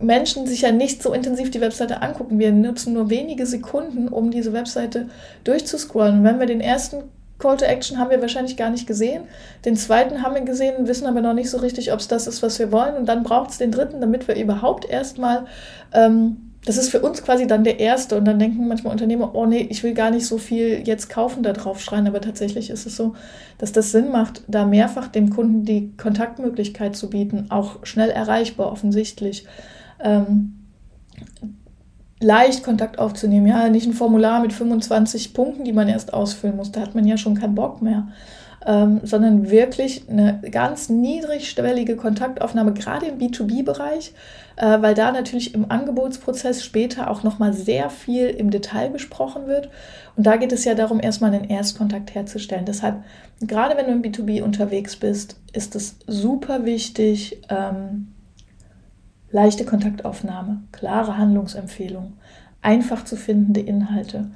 Menschen 0.00 0.48
sich 0.48 0.62
ja 0.62 0.72
nicht 0.72 1.04
so 1.04 1.12
intensiv 1.12 1.52
die 1.52 1.60
Webseite 1.60 2.02
angucken. 2.02 2.40
Wir 2.40 2.50
nutzen 2.50 2.94
nur 2.94 3.10
wenige 3.10 3.46
Sekunden, 3.46 4.08
um 4.08 4.32
diese 4.32 4.52
Webseite 4.52 5.08
durchzuscrollen. 5.44 6.18
Und 6.18 6.24
wenn 6.24 6.40
wir 6.40 6.46
den 6.46 6.60
ersten 6.60 7.04
Call 7.38 7.58
to 7.58 7.64
Action 7.64 7.98
haben 7.98 8.10
wir 8.10 8.20
wahrscheinlich 8.20 8.56
gar 8.56 8.70
nicht 8.70 8.88
gesehen. 8.88 9.22
Den 9.64 9.76
zweiten 9.76 10.24
haben 10.24 10.34
wir 10.34 10.42
gesehen, 10.42 10.88
wissen 10.88 11.06
aber 11.06 11.20
noch 11.20 11.34
nicht 11.34 11.48
so 11.48 11.58
richtig, 11.58 11.92
ob 11.92 12.00
es 12.00 12.08
das 12.08 12.26
ist, 12.26 12.42
was 12.42 12.58
wir 12.58 12.72
wollen. 12.72 12.96
Und 12.96 13.06
dann 13.06 13.22
braucht 13.22 13.50
es 13.50 13.58
den 13.58 13.70
dritten, 13.70 14.00
damit 14.00 14.26
wir 14.26 14.34
überhaupt 14.34 14.84
erstmal 14.84 15.46
ähm, 15.92 16.49
das 16.64 16.76
ist 16.76 16.90
für 16.90 17.00
uns 17.00 17.22
quasi 17.22 17.46
dann 17.46 17.64
der 17.64 17.80
erste. 17.80 18.18
Und 18.18 18.26
dann 18.26 18.38
denken 18.38 18.68
manchmal 18.68 18.92
Unternehmer, 18.92 19.34
oh 19.34 19.46
nee, 19.46 19.66
ich 19.70 19.82
will 19.82 19.94
gar 19.94 20.10
nicht 20.10 20.26
so 20.26 20.36
viel 20.36 20.82
jetzt 20.86 21.08
kaufen, 21.08 21.42
da 21.42 21.52
drauf 21.52 21.80
schreien. 21.80 22.06
Aber 22.06 22.20
tatsächlich 22.20 22.70
ist 22.70 22.86
es 22.86 22.96
so, 22.96 23.14
dass 23.58 23.72
das 23.72 23.92
Sinn 23.92 24.10
macht, 24.10 24.42
da 24.46 24.66
mehrfach 24.66 25.08
dem 25.08 25.30
Kunden 25.30 25.64
die 25.64 25.92
Kontaktmöglichkeit 25.96 26.96
zu 26.96 27.08
bieten, 27.08 27.46
auch 27.50 27.84
schnell 27.84 28.10
erreichbar, 28.10 28.70
offensichtlich. 28.70 29.46
Ähm, 30.02 30.66
leicht 32.20 32.62
Kontakt 32.62 32.98
aufzunehmen. 32.98 33.46
Ja, 33.46 33.68
nicht 33.70 33.86
ein 33.86 33.94
Formular 33.94 34.42
mit 34.42 34.52
25 34.52 35.32
Punkten, 35.32 35.64
die 35.64 35.72
man 35.72 35.88
erst 35.88 36.12
ausfüllen 36.12 36.56
muss. 36.56 36.72
Da 36.72 36.82
hat 36.82 36.94
man 36.94 37.06
ja 37.06 37.16
schon 37.16 37.36
keinen 37.36 37.54
Bock 37.54 37.80
mehr 37.80 38.08
ähm, 38.66 39.00
sondern 39.02 39.50
wirklich 39.50 40.08
eine 40.08 40.40
ganz 40.50 40.88
niedrigschwellige 40.88 41.96
Kontaktaufnahme, 41.96 42.74
gerade 42.74 43.06
im 43.06 43.18
B2B-Bereich, 43.18 44.12
äh, 44.56 44.82
weil 44.82 44.94
da 44.94 45.12
natürlich 45.12 45.54
im 45.54 45.70
Angebotsprozess 45.70 46.62
später 46.62 47.10
auch 47.10 47.22
nochmal 47.22 47.54
sehr 47.54 47.88
viel 47.88 48.26
im 48.26 48.50
Detail 48.50 48.90
besprochen 48.90 49.46
wird. 49.46 49.70
Und 50.16 50.26
da 50.26 50.36
geht 50.36 50.52
es 50.52 50.64
ja 50.64 50.74
darum, 50.74 51.00
erstmal 51.00 51.32
einen 51.32 51.48
Erstkontakt 51.48 52.14
herzustellen. 52.14 52.66
Deshalb, 52.66 53.02
gerade 53.40 53.76
wenn 53.76 53.86
du 53.86 53.92
im 53.92 54.02
B2B 54.02 54.42
unterwegs 54.42 54.96
bist, 54.96 55.36
ist 55.52 55.74
es 55.74 55.96
super 56.06 56.66
wichtig, 56.66 57.40
ähm, 57.48 58.08
leichte 59.30 59.64
Kontaktaufnahme, 59.64 60.64
klare 60.72 61.16
Handlungsempfehlungen, 61.16 62.14
einfach 62.60 63.04
zu 63.04 63.16
findende 63.16 63.60
Inhalte, 63.60 64.30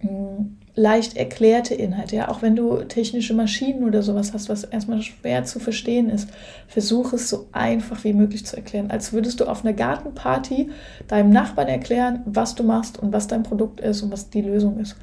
hm, 0.00 0.58
leicht 0.76 1.16
erklärte 1.16 1.74
Inhalte. 1.74 2.16
Ja, 2.16 2.28
auch 2.28 2.42
wenn 2.42 2.54
du 2.54 2.76
technische 2.84 3.32
Maschinen 3.34 3.84
oder 3.84 4.02
sowas 4.02 4.32
hast, 4.34 4.50
was 4.50 4.62
erstmal 4.62 5.00
schwer 5.02 5.44
zu 5.44 5.58
verstehen 5.58 6.10
ist, 6.10 6.28
versuch 6.68 7.14
es 7.14 7.30
so 7.30 7.48
einfach 7.52 8.04
wie 8.04 8.12
möglich 8.12 8.44
zu 8.44 8.56
erklären, 8.56 8.90
als 8.90 9.14
würdest 9.14 9.40
du 9.40 9.46
auf 9.46 9.64
einer 9.64 9.72
Gartenparty 9.72 10.70
deinem 11.08 11.30
Nachbarn 11.30 11.68
erklären, 11.68 12.20
was 12.26 12.54
du 12.54 12.62
machst 12.62 12.98
und 12.98 13.12
was 13.12 13.26
dein 13.26 13.42
Produkt 13.42 13.80
ist 13.80 14.02
und 14.02 14.12
was 14.12 14.28
die 14.28 14.42
Lösung 14.42 14.78
ist. 14.78 14.96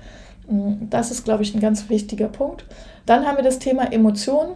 Hm, 0.47 0.87
das 0.91 1.09
ist, 1.09 1.25
glaube 1.25 1.41
ich, 1.41 1.55
ein 1.55 1.59
ganz 1.61 1.89
wichtiger 1.89 2.27
Punkt. 2.27 2.65
Dann 3.07 3.25
haben 3.25 3.37
wir 3.37 3.43
das 3.43 3.57
Thema 3.57 3.91
Emotionen. 3.91 4.55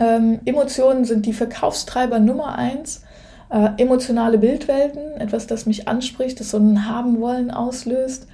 Ähm, 0.00 0.40
Emotionen 0.44 1.04
sind 1.04 1.26
die 1.26 1.32
Verkaufstreiber 1.32 2.18
Nummer 2.18 2.58
eins. 2.58 3.02
Äh, 3.50 3.70
emotionale 3.78 4.36
Bildwelten, 4.36 5.20
etwas, 5.20 5.46
das 5.46 5.64
mich 5.64 5.86
anspricht, 5.88 6.40
das 6.40 6.50
so 6.50 6.58
ein 6.58 6.86
Haben-Wollen 6.86 7.52
auslöst. 7.52 8.26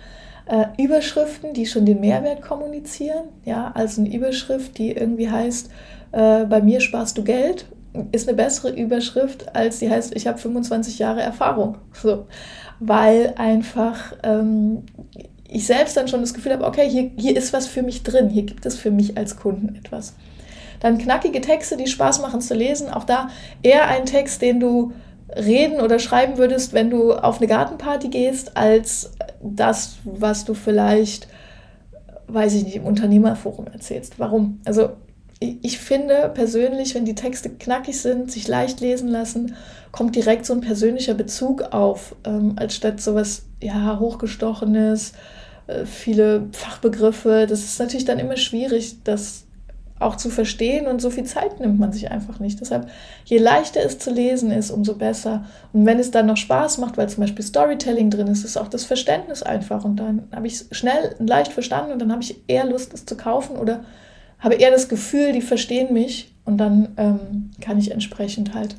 Äh, 0.46 0.66
Überschriften, 0.82 1.54
die 1.54 1.66
schon 1.66 1.86
den 1.86 2.00
Mehrwert 2.00 2.42
kommunizieren. 2.42 3.28
Ja, 3.44 3.72
also 3.74 4.02
eine 4.02 4.14
Überschrift, 4.14 4.76
die 4.76 4.92
irgendwie 4.92 5.30
heißt, 5.30 5.70
äh, 6.12 6.44
bei 6.44 6.60
mir 6.60 6.80
sparst 6.80 7.16
du 7.16 7.24
Geld, 7.24 7.66
ist 8.12 8.28
eine 8.28 8.36
bessere 8.36 8.70
Überschrift, 8.70 9.54
als 9.54 9.78
die 9.78 9.88
heißt, 9.88 10.14
ich 10.14 10.26
habe 10.26 10.38
25 10.38 10.98
Jahre 10.98 11.22
Erfahrung. 11.22 11.78
So. 11.92 12.26
Weil 12.80 13.34
einfach 13.36 14.14
ähm, 14.22 14.82
ich 15.48 15.66
selbst 15.66 15.96
dann 15.96 16.08
schon 16.08 16.20
das 16.20 16.34
Gefühl 16.34 16.52
habe, 16.52 16.66
okay, 16.66 16.88
hier, 16.88 17.10
hier 17.16 17.36
ist 17.36 17.52
was 17.52 17.66
für 17.66 17.82
mich 17.82 18.02
drin, 18.02 18.28
hier 18.28 18.42
gibt 18.42 18.66
es 18.66 18.76
für 18.76 18.90
mich 18.90 19.16
als 19.16 19.36
Kunden 19.36 19.76
etwas. 19.76 20.14
Dann 20.80 20.98
knackige 20.98 21.40
Texte, 21.40 21.76
die 21.76 21.86
Spaß 21.86 22.20
machen 22.20 22.40
zu 22.40 22.52
lesen. 22.54 22.90
Auch 22.90 23.04
da 23.04 23.30
eher 23.62 23.88
ein 23.88 24.04
Text, 24.04 24.42
den 24.42 24.60
du 24.60 24.92
reden 25.34 25.80
oder 25.80 25.98
schreiben 25.98 26.36
würdest, 26.36 26.74
wenn 26.74 26.90
du 26.90 27.12
auf 27.12 27.38
eine 27.38 27.46
Gartenparty 27.46 28.08
gehst, 28.08 28.56
als 28.56 29.12
das, 29.44 29.96
was 30.04 30.44
du 30.44 30.54
vielleicht, 30.54 31.28
weiß 32.28 32.54
ich 32.54 32.64
nicht, 32.64 32.76
im 32.76 32.84
Unternehmerforum 32.84 33.66
erzählst. 33.66 34.18
Warum? 34.18 34.60
Also 34.64 34.90
ich 35.40 35.78
finde 35.78 36.30
persönlich, 36.32 36.94
wenn 36.94 37.04
die 37.04 37.14
Texte 37.14 37.50
knackig 37.50 38.00
sind, 38.00 38.30
sich 38.30 38.48
leicht 38.48 38.80
lesen 38.80 39.08
lassen, 39.08 39.54
kommt 39.92 40.16
direkt 40.16 40.46
so 40.46 40.54
ein 40.54 40.60
persönlicher 40.60 41.14
Bezug 41.14 41.62
auf, 41.62 42.16
ähm, 42.24 42.54
als 42.56 42.74
statt 42.74 43.00
sowas, 43.00 43.44
ja, 43.60 43.98
hochgestochenes, 43.98 45.12
äh, 45.66 45.84
viele 45.84 46.48
Fachbegriffe. 46.52 47.46
Das 47.48 47.60
ist 47.60 47.78
natürlich 47.78 48.04
dann 48.04 48.18
immer 48.18 48.36
schwierig, 48.36 49.02
das 49.04 49.43
auch 50.04 50.16
zu 50.16 50.30
verstehen 50.30 50.86
und 50.86 51.00
so 51.00 51.10
viel 51.10 51.24
Zeit 51.24 51.60
nimmt 51.60 51.78
man 51.78 51.92
sich 51.92 52.10
einfach 52.10 52.38
nicht. 52.38 52.60
Deshalb, 52.60 52.88
je 53.24 53.38
leichter 53.38 53.80
es 53.84 53.98
zu 53.98 54.10
lesen 54.12 54.50
ist, 54.50 54.70
umso 54.70 54.94
besser. 54.94 55.44
Und 55.72 55.86
wenn 55.86 55.98
es 55.98 56.10
dann 56.10 56.26
noch 56.26 56.36
Spaß 56.36 56.78
macht, 56.78 56.96
weil 56.96 57.08
zum 57.08 57.22
Beispiel 57.22 57.44
Storytelling 57.44 58.10
drin 58.10 58.26
ist, 58.26 58.44
ist 58.44 58.56
auch 58.56 58.68
das 58.68 58.84
Verständnis 58.84 59.42
einfach. 59.42 59.84
Und 59.84 59.96
dann 59.96 60.28
habe 60.34 60.46
ich 60.46 60.54
es 60.54 60.68
schnell 60.72 61.14
und 61.18 61.26
leicht 61.26 61.52
verstanden 61.52 61.92
und 61.92 61.98
dann 61.98 62.12
habe 62.12 62.22
ich 62.22 62.36
eher 62.46 62.66
Lust, 62.66 62.94
es 62.94 63.06
zu 63.06 63.16
kaufen 63.16 63.56
oder 63.56 63.84
habe 64.38 64.54
eher 64.54 64.70
das 64.70 64.88
Gefühl, 64.88 65.32
die 65.32 65.40
verstehen 65.40 65.92
mich 65.92 66.34
und 66.44 66.58
dann 66.58 66.88
ähm, 66.96 67.50
kann 67.60 67.78
ich 67.78 67.90
entsprechend 67.90 68.54
halt 68.54 68.76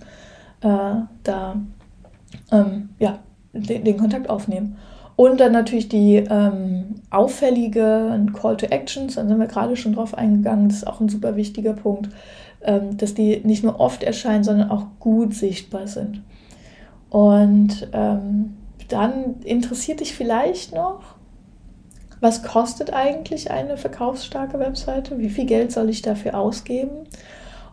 äh, 0.61 1.01
da 1.23 1.55
ähm, 2.51 2.89
ja, 2.99 3.19
den, 3.53 3.83
den 3.83 3.97
Kontakt 3.97 4.29
aufnehmen. 4.29 4.77
Und 5.15 5.39
dann 5.39 5.53
natürlich 5.53 5.87
die 5.87 6.17
ähm, 6.17 6.95
auffällige 7.09 8.25
Call 8.33 8.57
to 8.57 8.65
Actions, 8.65 9.15
da 9.15 9.25
sind 9.25 9.39
wir 9.39 9.47
gerade 9.47 9.77
schon 9.77 9.93
drauf 9.93 10.13
eingegangen, 10.17 10.67
das 10.67 10.79
ist 10.79 10.87
auch 10.87 10.99
ein 10.99 11.07
super 11.07 11.37
wichtiger 11.37 11.73
Punkt, 11.73 12.09
ähm, 12.63 12.97
dass 12.97 13.13
die 13.13 13.41
nicht 13.45 13.63
nur 13.63 13.79
oft 13.79 14.03
erscheinen, 14.03 14.43
sondern 14.43 14.69
auch 14.69 14.87
gut 14.99 15.33
sichtbar 15.33 15.87
sind. 15.87 16.21
Und 17.09 17.87
ähm, 17.93 18.55
dann 18.89 19.35
interessiert 19.43 20.01
dich 20.01 20.13
vielleicht 20.13 20.73
noch, 20.73 21.15
was 22.19 22.43
kostet 22.43 22.93
eigentlich 22.93 23.51
eine 23.51 23.77
verkaufsstarke 23.77 24.59
Webseite? 24.59 25.17
Wie 25.19 25.29
viel 25.29 25.45
Geld 25.45 25.71
soll 25.71 25.89
ich 25.89 26.01
dafür 26.01 26.37
ausgeben? 26.37 27.07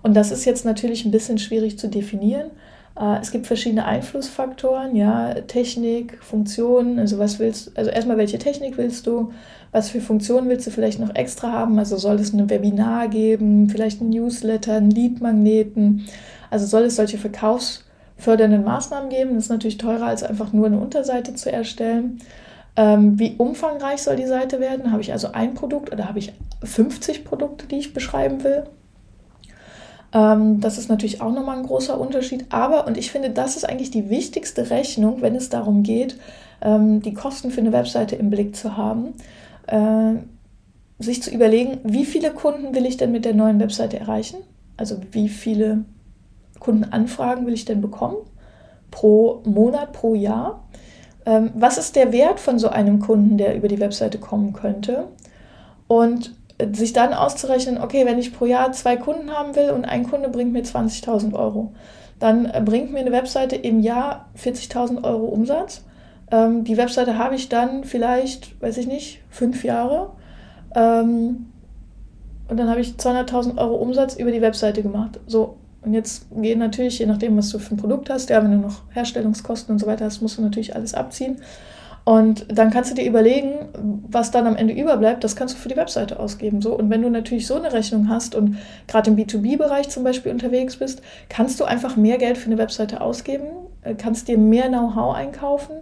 Und 0.02 0.14
das 0.14 0.30
ist 0.30 0.44
jetzt 0.44 0.64
natürlich 0.64 1.04
ein 1.04 1.10
bisschen 1.10 1.38
schwierig 1.38 1.78
zu 1.78 1.88
definieren. 1.88 2.50
Äh, 2.98 3.20
es 3.20 3.30
gibt 3.30 3.46
verschiedene 3.46 3.84
Einflussfaktoren, 3.84 4.94
ja, 4.96 5.34
Technik, 5.34 6.22
Funktionen, 6.22 6.98
also 6.98 7.18
was 7.18 7.38
willst 7.38 7.76
also 7.76 7.90
erstmal 7.90 8.18
welche 8.18 8.38
Technik 8.38 8.76
willst 8.76 9.06
du, 9.06 9.32
was 9.70 9.90
für 9.90 10.00
Funktionen 10.00 10.48
willst 10.48 10.66
du 10.66 10.70
vielleicht 10.70 10.98
noch 10.98 11.14
extra 11.14 11.52
haben, 11.52 11.78
also 11.78 11.96
soll 11.96 12.16
es 12.16 12.32
ein 12.32 12.50
Webinar 12.50 13.08
geben, 13.08 13.68
vielleicht 13.70 14.00
ein 14.00 14.10
Newsletter, 14.10 14.74
ein 14.74 14.90
Leadmagneten, 14.90 16.06
also 16.50 16.66
soll 16.66 16.82
es 16.82 16.96
solche 16.96 17.18
verkaufsfördernden 17.18 18.64
Maßnahmen 18.64 19.08
geben, 19.08 19.34
das 19.34 19.44
ist 19.44 19.50
natürlich 19.50 19.78
teurer 19.78 20.06
als 20.06 20.22
einfach 20.22 20.52
nur 20.52 20.66
eine 20.66 20.78
Unterseite 20.78 21.34
zu 21.34 21.50
erstellen. 21.50 22.20
Ähm, 22.74 23.18
wie 23.18 23.34
umfangreich 23.36 24.02
soll 24.02 24.16
die 24.16 24.26
Seite 24.26 24.58
werden? 24.58 24.92
Habe 24.92 25.02
ich 25.02 25.12
also 25.12 25.32
ein 25.32 25.52
Produkt 25.52 25.92
oder 25.92 26.08
habe 26.08 26.18
ich 26.18 26.32
50 26.62 27.22
Produkte, 27.22 27.66
die 27.66 27.76
ich 27.76 27.92
beschreiben 27.92 28.42
will? 28.44 28.64
Ähm, 30.12 30.60
das 30.60 30.78
ist 30.78 30.88
natürlich 30.88 31.20
auch 31.20 31.32
nochmal 31.32 31.58
ein 31.58 31.66
großer 31.66 31.98
Unterschied. 31.98 32.46
Aber, 32.50 32.86
und 32.86 32.96
ich 32.96 33.10
finde, 33.10 33.30
das 33.30 33.56
ist 33.56 33.68
eigentlich 33.68 33.90
die 33.90 34.10
wichtigste 34.10 34.70
Rechnung, 34.70 35.22
wenn 35.22 35.34
es 35.34 35.48
darum 35.48 35.82
geht, 35.82 36.18
ähm, 36.60 37.02
die 37.02 37.14
Kosten 37.14 37.50
für 37.50 37.60
eine 37.60 37.72
Webseite 37.72 38.16
im 38.16 38.30
Blick 38.30 38.54
zu 38.54 38.76
haben, 38.76 39.14
äh, 39.66 40.14
sich 40.98 41.22
zu 41.22 41.30
überlegen, 41.30 41.80
wie 41.84 42.04
viele 42.04 42.30
Kunden 42.30 42.74
will 42.74 42.86
ich 42.86 42.96
denn 42.96 43.12
mit 43.12 43.24
der 43.24 43.34
neuen 43.34 43.58
Webseite 43.58 43.98
erreichen? 43.98 44.38
Also 44.76 44.98
wie 45.10 45.28
viele 45.28 45.84
Kundenanfragen 46.60 47.46
will 47.46 47.54
ich 47.54 47.64
denn 47.64 47.80
bekommen? 47.80 48.16
Pro 48.90 49.42
Monat, 49.44 49.92
pro 49.92 50.14
Jahr? 50.14 50.68
Ähm, 51.24 51.50
was 51.54 51.78
ist 51.78 51.96
der 51.96 52.12
Wert 52.12 52.38
von 52.38 52.58
so 52.58 52.68
einem 52.68 53.00
Kunden, 53.00 53.38
der 53.38 53.56
über 53.56 53.68
die 53.68 53.80
Webseite 53.80 54.18
kommen 54.18 54.52
könnte? 54.52 55.08
Und 55.88 56.34
sich 56.72 56.92
dann 56.92 57.12
auszurechnen, 57.14 57.78
okay, 57.78 58.06
wenn 58.06 58.18
ich 58.18 58.34
pro 58.34 58.46
Jahr 58.46 58.72
zwei 58.72 58.96
Kunden 58.96 59.30
haben 59.30 59.56
will 59.56 59.70
und 59.70 59.84
ein 59.84 60.08
Kunde 60.08 60.28
bringt 60.28 60.52
mir 60.52 60.62
20.000 60.62 61.34
Euro, 61.34 61.72
dann 62.18 62.46
äh, 62.46 62.62
bringt 62.64 62.92
mir 62.92 63.00
eine 63.00 63.12
Webseite 63.12 63.56
im 63.56 63.80
Jahr 63.80 64.28
40.000 64.38 65.04
Euro 65.04 65.26
Umsatz. 65.26 65.84
Ähm, 66.30 66.64
die 66.64 66.76
Webseite 66.76 67.18
habe 67.18 67.34
ich 67.34 67.48
dann 67.48 67.84
vielleicht, 67.84 68.60
weiß 68.60 68.78
ich 68.78 68.86
nicht, 68.86 69.22
fünf 69.28 69.64
Jahre. 69.64 70.10
Ähm, 70.74 71.46
und 72.48 72.56
dann 72.56 72.68
habe 72.68 72.80
ich 72.80 72.90
200.000 72.92 73.58
Euro 73.58 73.76
Umsatz 73.76 74.14
über 74.14 74.30
die 74.30 74.42
Webseite 74.42 74.82
gemacht. 74.82 75.20
So, 75.26 75.56
und 75.82 75.94
jetzt 75.94 76.26
gehen 76.30 76.58
natürlich, 76.58 76.98
je 76.98 77.06
nachdem, 77.06 77.36
was 77.36 77.50
du 77.50 77.58
für 77.58 77.74
ein 77.74 77.78
Produkt 77.78 78.08
hast, 78.08 78.30
ja, 78.30 78.42
wenn 78.42 78.52
du 78.52 78.58
noch 78.58 78.82
Herstellungskosten 78.90 79.72
und 79.72 79.78
so 79.78 79.86
weiter 79.86 80.04
hast, 80.04 80.22
musst 80.22 80.38
du 80.38 80.42
natürlich 80.42 80.76
alles 80.76 80.94
abziehen. 80.94 81.38
Und 82.04 82.46
dann 82.48 82.70
kannst 82.70 82.90
du 82.90 82.94
dir 82.96 83.06
überlegen, 83.06 83.68
was 84.08 84.32
dann 84.32 84.46
am 84.46 84.56
Ende 84.56 84.74
überbleibt, 84.74 85.22
das 85.22 85.36
kannst 85.36 85.54
du 85.54 85.58
für 85.58 85.68
die 85.68 85.76
Webseite 85.76 86.18
ausgeben. 86.18 86.60
So. 86.60 86.76
Und 86.76 86.90
wenn 86.90 87.02
du 87.02 87.10
natürlich 87.10 87.46
so 87.46 87.54
eine 87.54 87.72
Rechnung 87.72 88.08
hast 88.08 88.34
und 88.34 88.56
gerade 88.88 89.10
im 89.10 89.16
B2B-Bereich 89.16 89.88
zum 89.88 90.02
Beispiel 90.02 90.32
unterwegs 90.32 90.76
bist, 90.76 91.00
kannst 91.28 91.60
du 91.60 91.64
einfach 91.64 91.96
mehr 91.96 92.18
Geld 92.18 92.38
für 92.38 92.46
eine 92.46 92.58
Webseite 92.58 93.00
ausgeben, 93.00 93.46
äh, 93.82 93.94
kannst 93.94 94.26
dir 94.26 94.36
mehr 94.36 94.66
Know-how 94.66 95.14
einkaufen, 95.14 95.76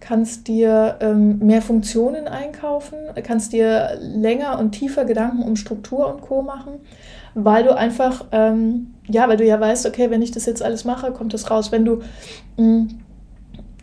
kannst 0.00 0.48
dir 0.48 0.96
ähm, 1.00 1.38
mehr 1.40 1.60
Funktionen 1.60 2.26
einkaufen, 2.26 2.96
kannst 3.22 3.52
dir 3.52 3.98
länger 4.00 4.58
und 4.58 4.72
tiefer 4.72 5.04
Gedanken 5.04 5.42
um 5.42 5.56
Struktur 5.56 6.12
und 6.12 6.22
Co. 6.22 6.40
machen, 6.40 6.80
weil 7.34 7.64
du 7.64 7.76
einfach, 7.76 8.24
ähm, 8.32 8.94
ja, 9.08 9.28
weil 9.28 9.36
du 9.36 9.44
ja 9.44 9.60
weißt, 9.60 9.84
okay, 9.84 10.10
wenn 10.10 10.22
ich 10.22 10.30
das 10.30 10.46
jetzt 10.46 10.62
alles 10.62 10.86
mache, 10.86 11.12
kommt 11.12 11.34
das 11.34 11.50
raus. 11.50 11.70
Wenn 11.70 11.84
du 11.84 12.00
mh, 12.56 12.64
mm, 12.64 12.88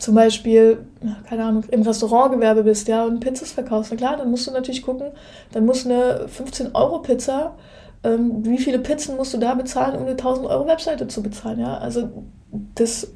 zum 0.04 0.16
Beispiel, 0.16 0.80
keine 1.30 1.46
Ahnung, 1.46 1.64
im 1.72 1.82
Restaurantgewerbe 1.82 2.64
bist, 2.64 2.90
ja, 2.90 3.06
und 3.06 3.22
Pizzas 3.22 3.52
verkaufst, 3.54 3.92
na 3.92 3.98
klar, 3.98 4.18
dann 4.18 4.30
musst 4.30 4.46
du 4.46 4.52
natürlich 4.52 4.82
gucken, 4.82 5.08
dann 5.54 5.66
muss 5.66 5.86
eine 5.86 6.28
15-Euro-Pizza, 6.28 7.56
ähm, 8.04 8.46
wie 8.46 8.58
viele 8.58 8.80
Pizzen 8.80 9.16
musst 9.16 9.34
du 9.34 9.38
da 9.38 9.54
bezahlen, 9.54 9.96
um 9.96 10.02
eine 10.02 10.12
1000 10.12 10.48
Euro 10.48 10.68
Webseite 10.68 11.08
zu 11.08 11.24
bezahlen, 11.24 11.62
ja, 11.62 11.78
also 11.78 12.10
das 12.76 13.14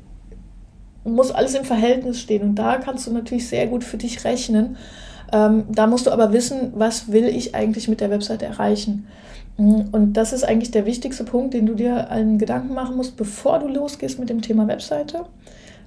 muss 1.03 1.32
alles 1.32 1.56
im 1.56 1.65
Verhältnis 1.65 2.22
stehen 2.22 2.41
und 2.41 2.56
da 2.56 2.77
kannst 2.77 3.06
du 3.06 3.12
natürlich 3.12 3.50
sehr 3.50 3.67
gut 3.67 3.84
für 3.84 3.98
dich 3.98 4.24
rechnen. 4.24 4.77
Ähm, 5.34 5.65
da 5.70 5.88
musst 5.88 6.08
du 6.08 6.12
aber 6.12 6.32
wissen, 6.32 6.72
was 6.75 7.12
will 7.12 7.25
ich 7.25 7.53
eigentlich 7.53 7.89
mit 7.89 8.00
der 8.00 8.10
Webseite 8.10 8.46
erreichen. 8.46 9.08
Und 9.58 10.13
das 10.13 10.34
ist 10.34 10.44
eigentlich 10.44 10.72
der 10.72 10.86
wichtigste 10.86 11.24
Punkt, 11.24 11.53
den 11.53 11.65
du 11.65 11.74
dir 11.74 12.12
einen 12.12 12.38
Gedanken 12.38 12.74
machen 12.74 12.96
musst, 12.96 13.17
bevor 13.17 13.60
du 13.60 13.67
losgehst 13.67 14.20
mit 14.20 14.29
dem 14.29 14.41
Thema 14.41 14.67
Webseite. 14.67 15.25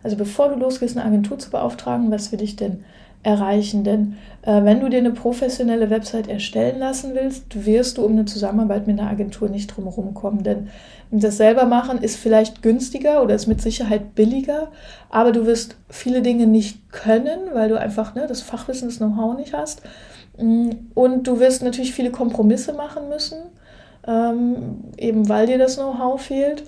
Also 0.03 0.17
bevor 0.17 0.49
du 0.49 0.57
losgehst, 0.59 0.97
eine 0.97 1.07
Agentur 1.07 1.39
zu 1.39 1.51
beauftragen, 1.51 2.11
was 2.11 2.33
will 2.33 2.43
ich 2.43 2.57
denn 2.57 2.85
erreichen? 3.23 3.85
Denn 3.85 4.17
äh, 4.43 4.65
wenn 4.65 4.81
du 4.81 4.89
dir 4.89 4.99
eine 4.99 5.13
professionelle 5.13 5.91
Website 5.91 6.29
erstellen 6.29 6.79
lassen 6.79 7.15
willst, 7.15 7.67
wirst 7.67 7.99
du 7.99 8.05
um 8.05 8.13
eine 8.13 8.25
Zusammenarbeit 8.25 8.87
mit 8.87 8.99
einer 8.99 9.11
Agentur 9.11 9.49
nicht 9.49 9.67
drumherum 9.69 10.15
kommen. 10.15 10.43
Denn 10.43 10.69
das 11.11 11.37
selber 11.37 11.67
machen 11.67 11.99
ist 11.99 12.17
vielleicht 12.17 12.63
günstiger 12.63 13.23
oder 13.23 13.35
ist 13.35 13.47
mit 13.47 13.61
Sicherheit 13.61 14.15
billiger, 14.15 14.69
aber 15.11 15.33
du 15.33 15.45
wirst 15.45 15.77
viele 15.89 16.23
Dinge 16.23 16.47
nicht 16.47 16.93
können, 16.93 17.39
weil 17.53 17.69
du 17.69 17.79
einfach 17.79 18.15
ne, 18.15 18.27
das 18.27 18.43
Fachwissen, 18.43 18.89
das 18.89 18.99
Know-how 18.99 19.37
nicht 19.37 19.53
hast. 19.53 19.83
Mm, 20.39 20.71
und 20.95 21.27
du 21.27 21.41
wirst 21.41 21.63
natürlich 21.63 21.93
viele 21.93 22.11
Kompromisse 22.11 22.73
machen 22.73 23.09
müssen, 23.09 23.39
ähm, 24.07 24.85
eben 24.97 25.29
weil 25.29 25.47
dir 25.47 25.59
das 25.59 25.77
Know-how 25.77 26.21
fehlt. 26.21 26.63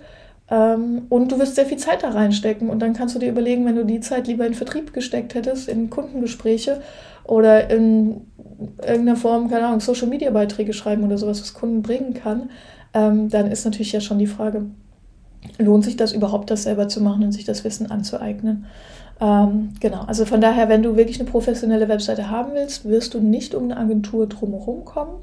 Ähm, 0.52 1.06
und 1.08 1.32
du 1.32 1.38
wirst 1.38 1.54
sehr 1.54 1.64
viel 1.64 1.78
Zeit 1.78 2.02
da 2.02 2.10
reinstecken. 2.10 2.68
Und 2.68 2.80
dann 2.80 2.92
kannst 2.92 3.14
du 3.14 3.18
dir 3.18 3.30
überlegen, 3.30 3.64
wenn 3.64 3.76
du 3.76 3.84
die 3.84 4.00
Zeit 4.00 4.26
lieber 4.26 4.46
in 4.46 4.54
Vertrieb 4.54 4.92
gesteckt 4.92 5.34
hättest, 5.34 5.66
in 5.66 5.88
Kundengespräche 5.88 6.82
oder 7.24 7.70
in 7.70 8.26
irgendeiner 8.86 9.16
Form, 9.16 9.48
keine 9.48 9.66
Ahnung, 9.66 9.80
Social 9.80 10.08
Media 10.08 10.30
Beiträge 10.30 10.74
schreiben 10.74 11.04
oder 11.04 11.16
sowas, 11.16 11.40
was 11.40 11.54
Kunden 11.54 11.80
bringen 11.80 12.12
kann, 12.12 12.50
ähm, 12.92 13.30
dann 13.30 13.50
ist 13.50 13.64
natürlich 13.64 13.92
ja 13.92 14.00
schon 14.00 14.18
die 14.18 14.26
Frage, 14.26 14.66
lohnt 15.58 15.84
sich 15.84 15.96
das 15.96 16.12
überhaupt, 16.12 16.50
das 16.50 16.64
selber 16.64 16.86
zu 16.86 17.00
machen 17.00 17.24
und 17.24 17.32
sich 17.32 17.44
das 17.44 17.64
Wissen 17.64 17.90
anzueignen? 17.90 18.66
Ähm, 19.20 19.70
genau, 19.80 20.02
also 20.02 20.26
von 20.26 20.42
daher, 20.42 20.68
wenn 20.68 20.82
du 20.82 20.96
wirklich 20.96 21.18
eine 21.18 21.30
professionelle 21.30 21.88
Webseite 21.88 22.28
haben 22.28 22.52
willst, 22.52 22.84
wirst 22.84 23.14
du 23.14 23.20
nicht 23.20 23.54
um 23.54 23.64
eine 23.64 23.78
Agentur 23.78 24.26
drumherum 24.26 24.84
kommen. 24.84 25.14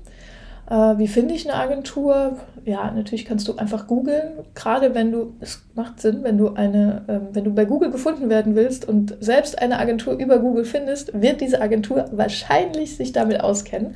Äh, 0.69 0.97
wie 0.97 1.07
finde 1.07 1.33
ich 1.33 1.49
eine 1.49 1.59
Agentur? 1.59 2.37
Ja, 2.63 2.91
natürlich 2.91 3.25
kannst 3.25 3.47
du 3.47 3.55
einfach 3.55 3.87
googeln. 3.87 4.33
Gerade 4.53 4.93
wenn 4.93 5.11
du, 5.11 5.33
es 5.39 5.63
macht 5.73 5.99
Sinn, 5.99 6.19
wenn 6.23 6.37
du 6.37 6.53
eine, 6.53 7.03
ähm, 7.07 7.27
wenn 7.31 7.43
du 7.43 7.53
bei 7.53 7.65
Google 7.65 7.91
gefunden 7.91 8.29
werden 8.29 8.55
willst 8.55 8.87
und 8.87 9.17
selbst 9.19 9.59
eine 9.61 9.79
Agentur 9.79 10.13
über 10.13 10.39
Google 10.39 10.65
findest, 10.65 11.19
wird 11.19 11.41
diese 11.41 11.61
Agentur 11.61 12.05
wahrscheinlich 12.11 12.95
sich 12.97 13.11
damit 13.11 13.41
auskennen. 13.41 13.95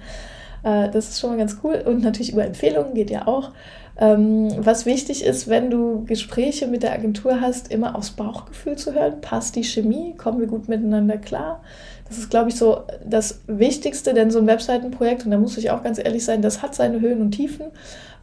Äh, 0.63 0.89
das 0.89 1.09
ist 1.09 1.19
schon 1.19 1.31
mal 1.31 1.37
ganz 1.37 1.57
cool. 1.63 1.83
Und 1.85 2.01
natürlich 2.01 2.33
über 2.33 2.45
Empfehlungen 2.45 2.95
geht 2.95 3.11
ja 3.11 3.27
auch. 3.27 3.51
Ähm, 3.95 4.49
was 4.57 4.87
wichtig 4.87 5.23
ist, 5.23 5.47
wenn 5.47 5.69
du 5.69 6.03
Gespräche 6.05 6.65
mit 6.65 6.81
der 6.81 6.93
Agentur 6.93 7.41
hast, 7.41 7.71
immer 7.71 7.95
aufs 7.95 8.11
Bauchgefühl 8.11 8.75
zu 8.75 8.93
hören. 8.93 9.21
Passt 9.21 9.55
die 9.55 9.63
Chemie? 9.63 10.15
Kommen 10.17 10.39
wir 10.39 10.47
gut 10.47 10.67
miteinander 10.67 11.17
klar? 11.17 11.61
Das 12.07 12.17
ist, 12.17 12.29
glaube 12.29 12.49
ich, 12.49 12.55
so 12.55 12.83
das 13.05 13.41
Wichtigste, 13.47 14.13
denn 14.13 14.29
so 14.29 14.39
ein 14.39 14.47
Webseitenprojekt, 14.47 15.25
und 15.25 15.31
da 15.31 15.37
muss 15.37 15.57
ich 15.57 15.71
auch 15.71 15.83
ganz 15.83 15.97
ehrlich 15.97 16.23
sein, 16.23 16.41
das 16.41 16.61
hat 16.61 16.75
seine 16.75 17.01
Höhen 17.01 17.21
und 17.21 17.31
Tiefen. 17.31 17.67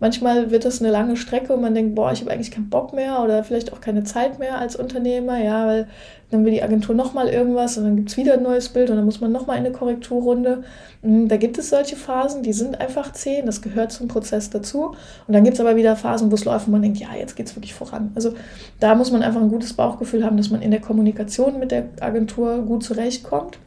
Manchmal 0.01 0.51
wird 0.51 0.65
das 0.65 0.81
eine 0.81 0.91
lange 0.91 1.17
Strecke 1.17 1.53
und 1.53 1.61
man 1.61 1.75
denkt, 1.75 1.95
boah, 1.95 2.11
ich 2.11 2.23
habe 2.23 2.31
eigentlich 2.31 2.51
keinen 2.51 2.71
Bock 2.71 2.95
mehr 2.95 3.23
oder 3.23 3.45
vielleicht 3.45 3.73
auch 3.73 3.83
keine 3.83 4.03
Zeit 4.03 4.39
mehr 4.39 4.59
als 4.59 4.75
Unternehmer, 4.75 5.39
ja, 5.39 5.67
weil 5.67 5.89
dann 6.31 6.45
will 6.45 6.53
die 6.53 6.63
Agentur 6.63 6.95
nochmal 6.95 7.29
irgendwas 7.29 7.77
und 7.77 7.85
dann 7.85 7.97
gibt 7.97 8.09
es 8.09 8.17
wieder 8.17 8.35
ein 8.35 8.43
neues 8.43 8.71
Bild 8.71 8.89
und 8.89 8.97
dann 8.97 9.05
muss 9.05 9.21
man 9.21 9.31
nochmal 9.31 9.59
eine 9.59 9.73
Korrekturrunde. 9.73 10.63
Hm, 11.03 11.29
da 11.29 11.37
gibt 11.37 11.59
es 11.59 11.69
solche 11.69 11.97
Phasen, 11.97 12.43
die 12.43 12.55
sind 12.55 12.81
einfach 12.81 13.13
zäh, 13.13 13.43
das 13.45 13.61
gehört 13.61 13.93
zum 13.93 14.09
Prozess 14.09 14.49
dazu. 14.49 14.95
Und 15.27 15.35
dann 15.35 15.45
gibt 15.45 15.55
es 15.55 15.61
aber 15.61 15.77
wieder 15.77 15.97
Phasen, 15.97 16.31
wo 16.31 16.35
es 16.35 16.47
läuft 16.47 16.67
und 16.67 16.73
man 16.73 16.83
denkt, 16.83 16.99
ja, 16.99 17.09
jetzt 17.19 17.37
geht 17.37 17.47
es 17.47 17.57
wirklich 17.57 17.75
voran. 17.75 18.13
Also 18.15 18.33
da 18.79 18.95
muss 18.95 19.11
man 19.11 19.23
einfach 19.23 19.43
ein 19.43 19.51
gutes 19.51 19.75
Bauchgefühl 19.75 20.25
haben, 20.25 20.39
dass 20.39 20.51
man 20.51 20.63
in 20.63 20.71
der 20.71 20.81
Kommunikation 20.81 21.59
mit 21.59 21.73
der 21.73 21.89
Agentur 22.01 22.63
gut 22.63 22.85
zurechtkommt. 22.85 23.59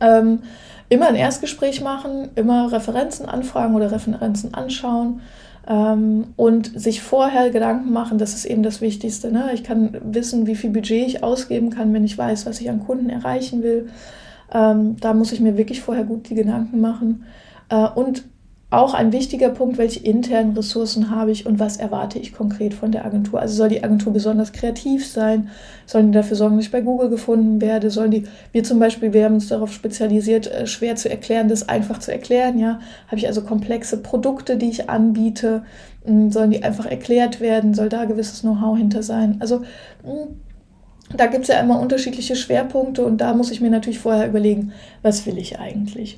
Ähm, 0.00 0.40
immer 0.88 1.08
ein 1.08 1.16
Erstgespräch 1.16 1.80
machen, 1.80 2.28
immer 2.36 2.72
Referenzen 2.72 3.26
anfragen 3.26 3.74
oder 3.74 3.90
Referenzen 3.90 4.54
anschauen 4.54 5.20
ähm, 5.68 6.28
und 6.36 6.78
sich 6.78 7.02
vorher 7.02 7.50
Gedanken 7.50 7.92
machen, 7.92 8.18
das 8.18 8.34
ist 8.34 8.44
eben 8.44 8.62
das 8.62 8.80
Wichtigste. 8.80 9.32
Ne? 9.32 9.50
Ich 9.52 9.64
kann 9.64 9.96
wissen, 10.04 10.46
wie 10.46 10.54
viel 10.54 10.70
Budget 10.70 11.06
ich 11.06 11.24
ausgeben 11.24 11.70
kann, 11.70 11.92
wenn 11.92 12.04
ich 12.04 12.16
weiß, 12.16 12.46
was 12.46 12.60
ich 12.60 12.70
an 12.70 12.84
Kunden 12.84 13.10
erreichen 13.10 13.62
will. 13.62 13.88
Ähm, 14.52 14.96
da 15.00 15.12
muss 15.12 15.32
ich 15.32 15.40
mir 15.40 15.56
wirklich 15.56 15.80
vorher 15.80 16.04
gut 16.04 16.28
die 16.28 16.36
Gedanken 16.36 16.80
machen. 16.80 17.24
Äh, 17.68 17.88
und 17.88 18.24
auch 18.68 18.94
ein 18.94 19.12
wichtiger 19.12 19.50
Punkt, 19.50 19.78
welche 19.78 20.00
internen 20.00 20.56
Ressourcen 20.56 21.10
habe 21.10 21.30
ich 21.30 21.46
und 21.46 21.60
was 21.60 21.76
erwarte 21.76 22.18
ich 22.18 22.34
konkret 22.34 22.74
von 22.74 22.90
der 22.90 23.04
Agentur. 23.04 23.40
Also 23.40 23.54
soll 23.54 23.68
die 23.68 23.84
Agentur 23.84 24.12
besonders 24.12 24.52
kreativ 24.52 25.06
sein? 25.06 25.50
Sollen 25.86 26.10
die 26.10 26.16
dafür 26.18 26.36
sorgen, 26.36 26.56
dass 26.56 26.66
ich 26.66 26.72
bei 26.72 26.80
Google 26.80 27.08
gefunden 27.08 27.60
werde? 27.60 27.90
Sollen 27.90 28.10
die, 28.10 28.24
wir 28.50 28.64
zum 28.64 28.80
Beispiel, 28.80 29.12
wir 29.12 29.24
haben 29.24 29.34
uns 29.34 29.46
darauf 29.46 29.72
spezialisiert, 29.72 30.48
äh, 30.48 30.66
schwer 30.66 30.96
zu 30.96 31.08
erklären, 31.08 31.48
das 31.48 31.68
einfach 31.68 32.00
zu 32.00 32.10
erklären, 32.10 32.58
ja? 32.58 32.80
Habe 33.06 33.18
ich 33.18 33.28
also 33.28 33.42
komplexe 33.42 33.98
Produkte, 33.98 34.56
die 34.56 34.70
ich 34.70 34.90
anbiete? 34.90 35.62
Hm, 36.04 36.32
sollen 36.32 36.50
die 36.50 36.64
einfach 36.64 36.86
erklärt 36.86 37.40
werden? 37.40 37.72
Soll 37.72 37.88
da 37.88 38.04
gewisses 38.04 38.40
Know-how 38.40 38.76
hinter 38.76 39.04
sein? 39.04 39.36
Also, 39.38 39.62
hm, 40.02 40.40
da 41.16 41.26
gibt 41.26 41.42
es 41.42 41.48
ja 41.48 41.60
immer 41.60 41.78
unterschiedliche 41.78 42.34
Schwerpunkte 42.34 43.04
und 43.04 43.20
da 43.20 43.32
muss 43.32 43.52
ich 43.52 43.60
mir 43.60 43.70
natürlich 43.70 44.00
vorher 44.00 44.26
überlegen, 44.26 44.72
was 45.02 45.24
will 45.24 45.38
ich 45.38 45.60
eigentlich? 45.60 46.16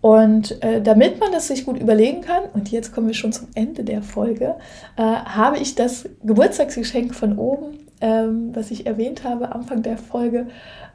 Und 0.00 0.62
äh, 0.62 0.80
damit 0.80 1.18
man 1.18 1.32
das 1.32 1.48
sich 1.48 1.64
gut 1.64 1.80
überlegen 1.80 2.20
kann, 2.20 2.44
und 2.54 2.70
jetzt 2.70 2.94
kommen 2.94 3.08
wir 3.08 3.14
schon 3.14 3.32
zum 3.32 3.48
Ende 3.54 3.82
der 3.82 4.02
Folge, 4.02 4.54
äh, 4.96 5.02
habe 5.02 5.58
ich 5.58 5.74
das 5.74 6.08
Geburtstagsgeschenk 6.22 7.14
von 7.14 7.36
oben, 7.36 7.78
ähm, 8.00 8.50
was 8.54 8.70
ich 8.70 8.86
erwähnt 8.86 9.24
habe, 9.24 9.52
Anfang 9.52 9.82
der 9.82 9.98
Folge, 9.98 10.46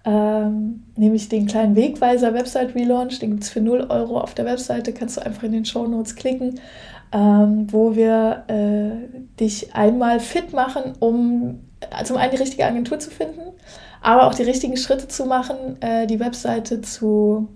ähm, 0.06 0.84
nämlich 0.96 1.28
den 1.28 1.48
kleinen 1.48 1.76
Wegweiser 1.76 2.34
Website 2.34 2.76
Relaunch. 2.76 3.20
Den 3.20 3.32
gibt 3.32 3.44
es 3.44 3.50
für 3.50 3.62
0 3.62 3.88
Euro 3.90 4.20
auf 4.20 4.34
der 4.36 4.46
Webseite, 4.46 4.94
kannst 4.94 5.18
du 5.18 5.26
einfach 5.26 5.44
in 5.44 5.52
den 5.52 5.66
Show 5.66 5.86
Notes 5.86 6.16
klicken, 6.16 6.60
ähm, 7.12 7.68
wo 7.72 7.96
wir 7.96 8.44
äh, 8.48 9.20
dich 9.38 9.76
einmal 9.76 10.22
fit 10.22 10.54
machen, 10.54 10.94
um 11.00 11.60
äh, 11.82 12.04
zum 12.06 12.16
einen 12.16 12.32
die 12.32 12.38
richtige 12.38 12.66
Agentur 12.66 13.00
zu 13.00 13.12
finden, 13.12 13.42
aber 14.02 14.28
auch 14.28 14.34
die 14.34 14.44
richtigen 14.44 14.78
Schritte 14.78 15.10
zu 15.10 15.26
machen, 15.26 15.82
äh, 15.82 16.08
die 16.08 16.22
Webseite 16.22 16.82
zu 16.82 17.50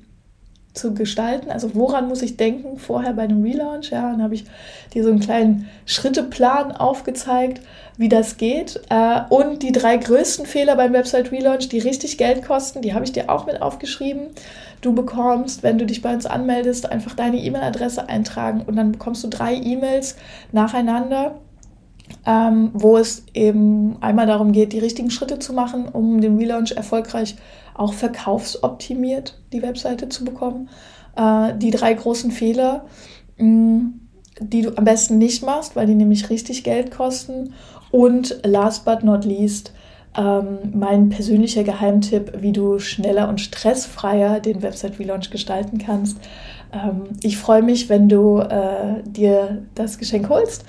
zu 0.78 0.94
gestalten. 0.94 1.50
Also 1.52 1.76
woran 1.76 2.08
muss 2.08 2.22
ich 2.22 2.38
denken 2.38 2.78
vorher 2.78 3.14
bei 3.14 3.24
einem 3.24 3.44
Relaunch? 3.44 3.90
Ja, 3.90 4.12
dann 4.12 4.22
habe 4.22 4.36
ich 4.36 4.46
dir 4.94 5.04
so 5.04 5.10
einen 5.10 5.20
kleinen 5.20 5.68
Schritteplan 5.86 6.72
aufgezeigt, 6.72 7.62
wie 7.98 8.10
das 8.10 8.38
geht. 8.38 8.80
Äh, 8.90 9.22
und 9.30 9.64
die 9.64 9.72
drei 9.72 9.98
größten 9.98 10.46
Fehler 10.46 10.76
beim 10.76 10.94
Website 10.94 11.32
Relaunch, 11.32 11.70
die 11.70 11.80
richtig 11.80 12.18
Geld 12.18 12.46
kosten, 12.46 12.82
die 12.82 12.94
habe 12.94 13.06
ich 13.06 13.12
dir 13.12 13.30
auch 13.30 13.46
mit 13.46 13.62
aufgeschrieben. 13.62 14.28
Du 14.82 14.94
bekommst, 14.94 15.64
wenn 15.64 15.78
du 15.78 15.86
dich 15.86 16.02
bei 16.02 16.14
uns 16.14 16.26
anmeldest, 16.26 16.92
einfach 16.92 17.16
deine 17.16 17.38
E-Mail-Adresse 17.38 18.08
eintragen 18.08 18.64
und 18.66 18.76
dann 18.76 18.92
bekommst 18.92 19.24
du 19.24 19.28
drei 19.28 19.56
E-Mails 19.56 20.16
nacheinander. 20.52 21.36
Ähm, 22.26 22.72
wo 22.74 22.98
es 22.98 23.24
eben 23.34 23.98
einmal 24.02 24.28
darum 24.28 24.52
geht, 24.52 24.74
die 24.74 24.80
richtigen 24.80 25.12
Schritte 25.12 25.40
zu 25.40 25.54
machen, 25.54 25.88
um 25.88 26.20
den 26.20 26.38
Relaunch 26.38 26.72
erfolgreich 26.72 27.36
auch 27.74 27.94
verkaufsoptimiert 27.94 29.40
die 29.54 29.62
Webseite 29.62 30.10
zu 30.10 30.26
bekommen. 30.26 30.70
Äh, 31.16 31.54
die 31.58 31.72
drei 31.72 31.94
großen 31.94 32.32
Fehler, 32.32 32.86
mh, 33.38 33.46
mm, 33.46 34.02
die 34.40 34.62
du 34.62 34.78
am 34.78 34.84
besten 34.84 35.18
nicht 35.18 35.44
machst, 35.44 35.76
weil 35.76 35.88
die 35.88 35.96
nämlich 35.96 36.30
richtig 36.30 36.64
Geld 36.64 36.92
kosten. 36.92 37.54
Und 37.92 38.40
last 38.44 38.86
but 38.86 39.04
not 39.04 39.26
least, 39.26 39.74
ähm, 40.16 40.58
mein 40.74 41.10
persönlicher 41.10 41.64
Geheimtipp, 41.64 42.42
wie 42.42 42.52
du 42.52 42.80
schneller 42.80 43.30
und 43.30 43.40
stressfreier 43.40 44.40
den 44.40 44.62
Website-Relaunch 44.62 45.30
gestalten 45.30 45.78
kannst. 45.78 46.18
Ähm, 46.74 47.04
ich 47.22 47.38
freue 47.38 47.62
mich, 47.62 47.90
wenn 47.90 48.10
du 48.10 48.40
äh, 48.40 49.04
dir 49.06 49.64
das 49.76 49.98
Geschenk 49.98 50.30
holst. 50.30 50.66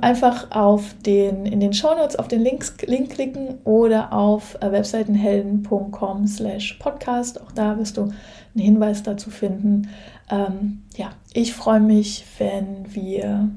Einfach 0.00 0.50
auf 0.50 0.94
den, 1.06 1.46
in 1.46 1.60
den 1.60 1.72
Shownotes 1.72 2.16
auf 2.16 2.26
den 2.26 2.40
Links, 2.40 2.74
Link 2.84 3.10
klicken 3.10 3.58
oder 3.64 4.12
auf 4.12 4.56
äh, 4.60 4.72
webseitenhelden.com 4.72 6.26
slash 6.26 6.74
podcast. 6.80 7.40
Auch 7.40 7.52
da 7.52 7.78
wirst 7.78 7.96
du 7.96 8.02
einen 8.02 8.14
Hinweis 8.56 9.04
dazu 9.04 9.30
finden. 9.30 9.88
Ähm, 10.30 10.82
ja, 10.96 11.10
ich 11.32 11.54
freue 11.54 11.78
mich, 11.78 12.24
wenn 12.38 12.92
wir 12.92 13.50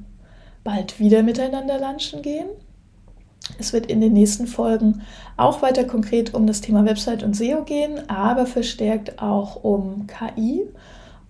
bald 0.64 1.00
wieder 1.00 1.24
miteinander 1.24 1.80
lunchen 1.80 2.22
gehen. 2.22 2.48
Es 3.58 3.74
wird 3.74 3.88
in 3.88 4.00
den 4.00 4.14
nächsten 4.14 4.46
Folgen 4.46 5.02
auch 5.38 5.64
weiter 5.64 5.86
konkret 5.86 6.36
um 6.36 6.46
das 6.46 6.62
Thema 6.62 6.86
Website 6.86 7.24
und 7.24 7.36
SEO 7.36 7.64
gehen, 7.64 8.10
aber 8.10 8.46
verstärkt 8.46 9.22
auch 9.22 9.64
um 9.64 10.06
KI 10.06 10.68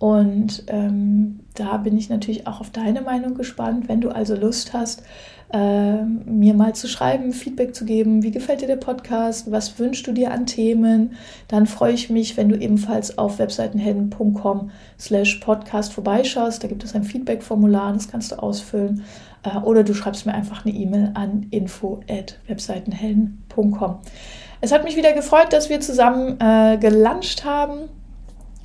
und 0.02 0.64
ähm, 0.66 1.38
da 1.54 1.76
bin 1.76 1.96
ich 1.96 2.10
natürlich 2.10 2.48
auch 2.48 2.58
auf 2.58 2.70
deine 2.70 3.02
Meinung 3.02 3.36
gespannt. 3.36 3.88
Wenn 3.88 4.00
du 4.00 4.08
also 4.08 4.34
Lust 4.34 4.72
hast, 4.72 5.04
äh, 5.52 6.02
mir 6.02 6.54
mal 6.54 6.74
zu 6.74 6.88
schreiben, 6.88 7.32
Feedback 7.32 7.72
zu 7.72 7.84
geben, 7.84 8.24
wie 8.24 8.32
gefällt 8.32 8.62
dir 8.62 8.66
der 8.66 8.74
Podcast, 8.74 9.52
was 9.52 9.78
wünschst 9.78 10.04
du 10.04 10.10
dir 10.10 10.32
an 10.32 10.46
Themen, 10.46 11.12
dann 11.46 11.66
freue 11.66 11.92
ich 11.92 12.10
mich, 12.10 12.36
wenn 12.36 12.48
du 12.48 12.56
ebenfalls 12.56 13.16
auf 13.16 13.38
webseitenhelden.com 13.38 14.72
slash 14.98 15.36
podcast 15.36 15.92
vorbeischaust. 15.92 16.64
Da 16.64 16.66
gibt 16.66 16.82
es 16.82 16.96
ein 16.96 17.04
Feedback-Formular, 17.04 17.92
das 17.92 18.08
kannst 18.08 18.32
du 18.32 18.42
ausfüllen. 18.42 19.04
Äh, 19.44 19.58
oder 19.58 19.84
du 19.84 19.94
schreibst 19.94 20.26
mir 20.26 20.34
einfach 20.34 20.66
eine 20.66 20.74
E-Mail 20.74 21.12
an 21.14 21.46
info 21.52 22.00
at 22.10 22.40
webseitenhelden.com. 22.48 23.98
Es 24.60 24.72
hat 24.72 24.82
mich 24.82 24.96
wieder 24.96 25.12
gefreut, 25.12 25.52
dass 25.52 25.70
wir 25.70 25.78
zusammen 25.78 26.40
äh, 26.40 26.76
gelauncht 26.78 27.44
haben. 27.44 27.88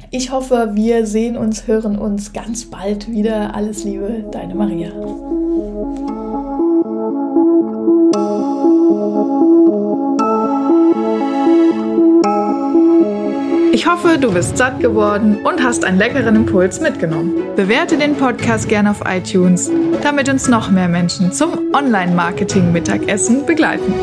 Ich 0.09 0.31
hoffe, 0.31 0.71
wir 0.73 1.05
sehen 1.05 1.37
uns, 1.37 1.67
hören 1.67 1.97
uns 1.97 2.33
ganz 2.33 2.65
bald 2.65 3.11
wieder. 3.11 3.53
Alles 3.55 3.83
Liebe, 3.83 4.25
deine 4.31 4.55
Maria. 4.55 4.91
Ich 13.73 13.85
hoffe, 13.85 14.17
du 14.17 14.31
bist 14.31 14.57
satt 14.57 14.79
geworden 14.79 15.37
und 15.43 15.63
hast 15.63 15.85
einen 15.85 15.97
leckeren 15.97 16.35
Impuls 16.35 16.81
mitgenommen. 16.81 17.35
Bewerte 17.55 17.97
den 17.97 18.15
Podcast 18.15 18.67
gerne 18.69 18.91
auf 18.91 19.01
iTunes, 19.05 19.69
damit 20.01 20.29
uns 20.29 20.47
noch 20.47 20.71
mehr 20.71 20.87
Menschen 20.87 21.31
zum 21.31 21.73
Online-Marketing-Mittagessen 21.73 23.45
begleiten. 23.45 23.93